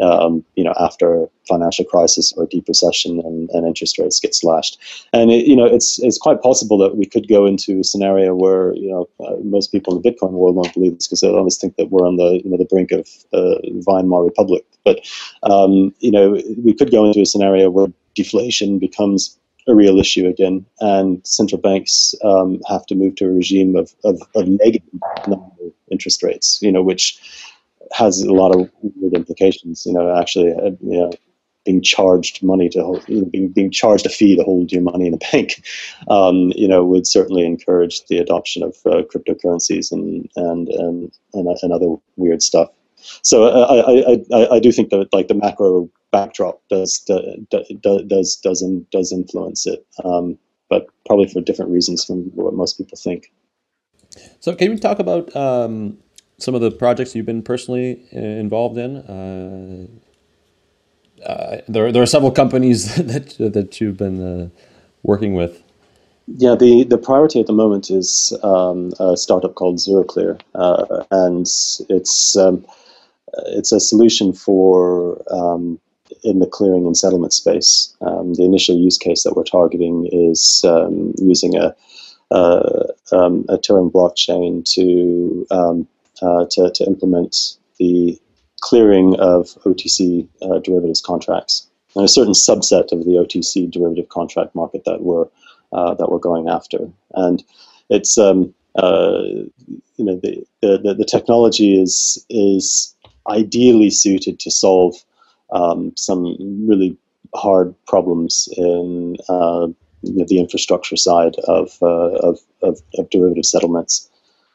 [0.00, 4.78] um, you know, after financial crisis or deep recession and, and interest rates get slashed.
[5.12, 8.34] And it, you know, it's it's quite possible that we could go into a scenario
[8.34, 11.28] where you know uh, most people in the Bitcoin world won't believe this because they
[11.28, 13.56] always think that we're on the you know the brink of uh,
[13.86, 14.64] Weimar Republic.
[14.84, 15.00] But
[15.42, 19.38] um, you know, we could go into a scenario where deflation becomes
[19.68, 23.94] a real issue again, and central banks um, have to move to a regime of,
[24.04, 24.82] of, of negative
[25.90, 27.20] interest rates, you know, which
[27.92, 29.84] has a lot of weird implications.
[29.86, 31.12] You know, actually, uh, you know,
[31.64, 34.82] being charged money to hold, you know, being, being charged a fee to hold your
[34.82, 35.62] money in a bank,
[36.08, 41.58] um, you know, would certainly encourage the adoption of uh, cryptocurrencies and and and and,
[41.62, 42.68] and other weird stuff.
[43.22, 47.72] So uh, I, I, I, I do think that like the macro backdrop does does
[47.80, 50.38] does does does influence it, um,
[50.68, 53.32] but probably for different reasons from what most people think.
[54.40, 55.98] So can we talk about um,
[56.38, 58.96] some of the projects you've been personally uh, involved in?
[58.96, 59.86] Uh,
[61.24, 64.48] uh, there, there are several companies that that you've been uh,
[65.02, 65.62] working with.
[66.36, 71.46] Yeah, the, the priority at the moment is um, a startup called ZeroClear, uh, and
[71.88, 72.64] it's um,
[73.46, 75.80] it's a solution for um,
[76.22, 77.94] in the clearing and settlement space.
[78.00, 81.74] Um, the initial use case that we're targeting is um, using a,
[82.30, 85.88] a, um, a, Turing blockchain to, um,
[86.22, 88.20] uh, to, to implement the
[88.60, 91.66] clearing of OTC uh, derivatives contracts.
[91.96, 95.26] And a certain subset of the OTC derivative contract market that we're
[95.72, 97.42] uh, that we're going after, and
[97.90, 99.22] it's um, uh,
[99.96, 102.94] you know the, the the technology is is
[103.28, 104.94] ideally suited to solve
[105.52, 106.36] um, some
[106.68, 106.96] really
[107.34, 109.68] hard problems in uh,
[110.02, 114.08] you know, the infrastructure side of, uh, of, of, of, derivative settlements.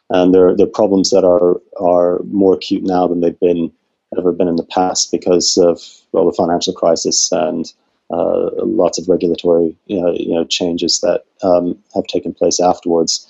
[0.10, 3.72] And they're, they're problems that are, are more acute now than they've been
[4.18, 5.82] ever been in the past because of
[6.12, 7.74] well, the financial crisis and
[8.12, 13.28] uh, lots of regulatory you know, you know changes that um, have taken place afterwards.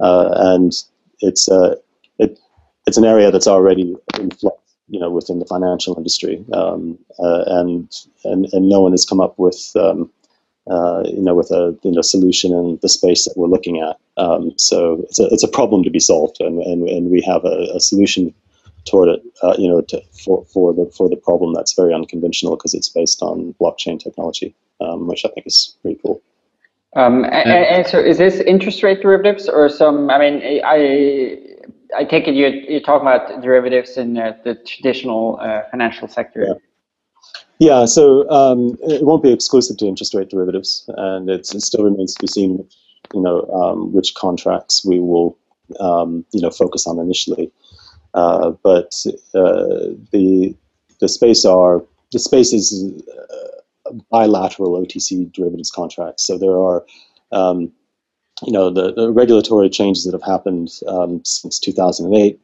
[0.00, 0.72] Uh, and
[1.20, 1.76] it's, uh,
[2.18, 2.38] it,
[2.86, 7.44] it's an area that's already in flux you know within the financial industry, um, uh,
[7.46, 10.10] and and and no one has come up with um,
[10.70, 13.98] uh, you know with a you know solution in the space that we're looking at.
[14.16, 17.44] Um, so it's a it's a problem to be solved, and and, and we have
[17.44, 18.32] a, a solution
[18.84, 19.22] toward it.
[19.42, 22.88] Uh, you know to, for for the for the problem that's very unconventional because it's
[22.88, 26.22] based on blockchain technology, um, which I think is pretty cool.
[26.96, 31.38] Um, and, and, so is this interest rate derivatives or some, I mean, I,
[31.96, 36.44] I take it you're, you're talking about derivatives in uh, the traditional uh, financial sector.
[36.46, 36.54] Yeah.
[37.58, 42.14] Yeah, so um, it won't be exclusive to interest rate derivatives, and it still remains
[42.14, 42.68] to be seen,
[43.14, 45.38] you know, um, which contracts we will,
[45.80, 47.50] um, you know, focus on initially.
[48.12, 48.94] Uh, but
[49.34, 50.54] uh, the
[51.00, 51.82] the space are
[52.12, 56.26] the space is uh, bilateral OTC derivatives contracts.
[56.26, 56.84] So there are
[57.32, 57.72] um,
[58.42, 62.38] you know, the, the, regulatory changes that have happened um, since 2008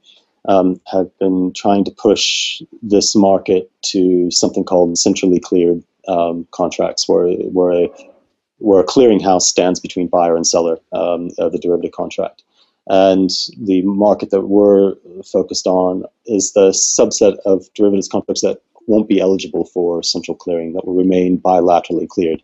[0.48, 7.08] um, have been trying to push this market to something called centrally cleared um, contracts,
[7.08, 7.88] where where a
[8.58, 12.42] where a clearinghouse stands between buyer and seller um, of the derivative contract.
[12.88, 19.08] And the market that we're focused on is the subset of derivatives contracts that won't
[19.08, 22.42] be eligible for central clearing, that will remain bilaterally cleared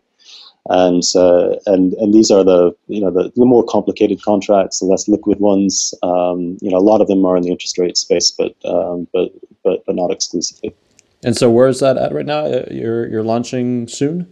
[0.69, 4.85] and uh, and and these are the you know the, the more complicated contracts, the
[4.85, 5.95] less liquid ones.
[6.03, 9.07] Um, you know, a lot of them are in the interest rate space, but um,
[9.11, 9.31] but
[9.63, 10.75] but but not exclusively.
[11.23, 12.45] And so, where is that at right now?
[12.45, 14.31] Uh, you're you're launching soon.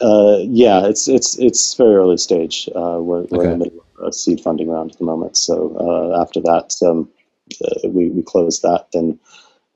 [0.00, 2.68] Uh, yeah, it's it's it's very early stage.
[2.74, 3.52] Uh, we're, we're okay.
[3.52, 5.36] in the middle of a seed funding round at the moment.
[5.36, 7.08] So uh, after that, um,
[7.64, 9.20] uh, we we close that, then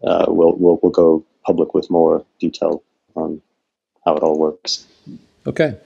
[0.03, 2.83] we'll we'll we'll go public with more detail
[3.15, 3.41] on
[4.05, 4.85] how it all works.
[5.47, 5.79] Okay.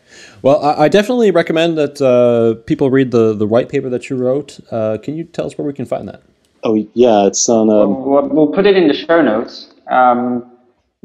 [0.43, 4.17] Well, I, I definitely recommend that uh, people read the, the white paper that you
[4.17, 4.59] wrote.
[4.71, 6.23] Uh, can you tell us where we can find that?
[6.65, 7.71] Oh, yeah, it's on.
[7.71, 9.73] Um, we'll, we'll, put it in the show notes.
[9.91, 10.51] Um,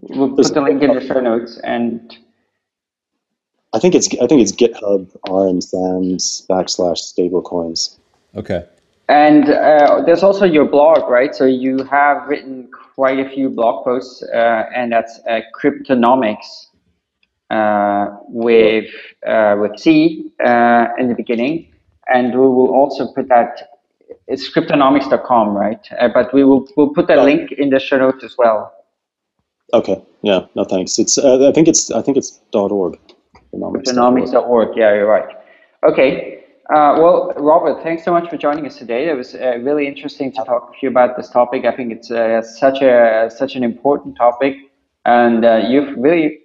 [0.01, 2.17] we'll put the link in the show notes and.
[3.73, 7.97] I think it's I think it's GitHub rmsams backslash stablecoins.
[8.33, 8.65] Okay.
[9.09, 11.35] And uh, there's also your blog, right?
[11.35, 16.67] So you have written quite a few blog posts, uh, and that's uh, Cryptonomics
[17.51, 18.89] with
[19.27, 21.71] uh, with C uh, in the beginning,
[22.13, 23.69] and we will also put that.
[24.27, 25.87] It's cryptonomics.com, right?
[26.13, 28.73] but we will we'll put that link in the show notes as well.
[29.73, 30.03] Okay.
[30.21, 30.45] Yeah.
[30.55, 30.97] No, thanks.
[30.99, 32.97] It's I think it's I think it's .dot .org.
[33.53, 34.75] Cryptonomics.org.
[34.75, 35.35] Yeah, you're right.
[35.87, 36.43] Okay.
[36.73, 39.07] Uh, well, Robert, thanks so much for joining us today.
[39.07, 41.63] It was uh, really interesting to talk to you about this topic.
[41.63, 44.55] I think it's uh, such a such an important topic
[45.05, 46.39] and uh, you've really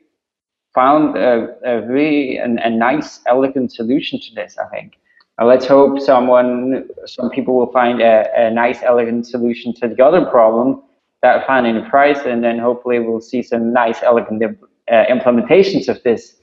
[0.74, 4.56] found a, a really an, a nice, elegant solution to this.
[4.58, 4.98] I think.
[5.40, 10.04] Uh, let's hope someone, some people will find a, a nice, elegant solution to the
[10.04, 10.82] other problem
[11.22, 15.88] that found in the price, and then hopefully we'll see some nice, elegant uh, implementations
[15.88, 16.36] of this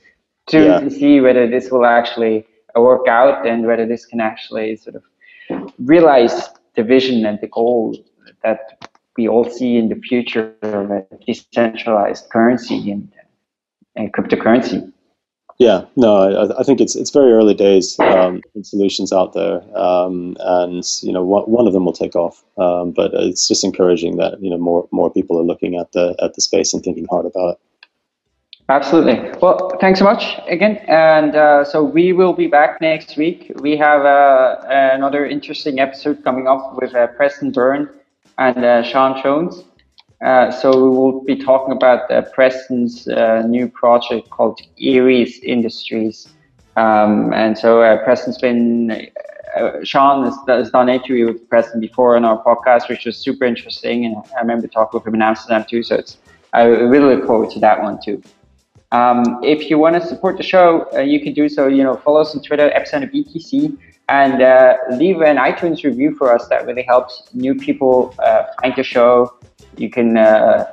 [0.47, 0.89] to yeah.
[0.89, 2.45] see whether this will actually
[2.75, 5.03] work out and whether this can actually sort of
[5.79, 7.95] realize the vision and the goal
[8.43, 13.11] that we all see in the future of a decentralized currency and,
[13.97, 14.91] and cryptocurrency.
[15.59, 20.37] Yeah, no, I, I, think it's it's very early days um, solutions out there, um,
[20.39, 22.43] and you know one, one of them will take off.
[22.59, 26.15] Um, but it's just encouraging that you know more more people are looking at the
[26.21, 27.59] at the space and thinking hard about it.
[28.69, 29.31] Absolutely.
[29.41, 30.77] Well, thanks so much again.
[30.87, 33.51] And uh, so we will be back next week.
[33.55, 37.89] We have uh, another interesting episode coming up with uh, Preston Byrne
[38.37, 39.63] and uh, Sean Jones.
[40.23, 43.07] Uh, so we will be talking about uh, Preston's
[43.45, 46.27] new project called Eris Industries.
[46.75, 49.09] Um, and so Preston's been,
[49.83, 53.45] Sean has, has, done an interview with Preston before on our podcast, which was super
[53.45, 54.05] interesting.
[54.05, 55.83] And I remember talking with him in Amsterdam too.
[55.83, 56.17] So it's,
[56.53, 58.21] I really look forward to that one too.
[58.91, 61.67] Um, if you want to support the show, uh, you can do so.
[61.67, 63.77] You know, follow us on Twitter, Epicenter BTC,
[64.09, 66.47] and uh, leave an iTunes review for us.
[66.47, 69.33] That really helps new people uh, find the show.
[69.75, 70.65] You can, uh,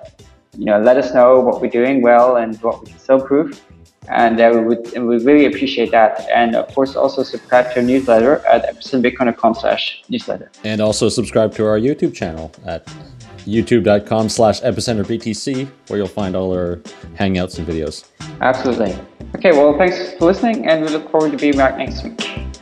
[0.56, 3.60] you know, let us know what we're doing well and what we can still improve.
[4.08, 6.28] And uh, we would and we really appreciate that.
[6.30, 10.50] And of course, also subscribe to our newsletter at epicenterbitcoin.com slash newsletter.
[10.62, 12.86] And also subscribe to our YouTube channel at
[13.46, 16.76] youtube.com slash epicenterbtc, where you'll find all our
[17.18, 18.08] hangouts and videos.
[18.40, 18.96] Absolutely.
[19.36, 22.53] Okay, well, thanks for listening, and we look forward to being back next week.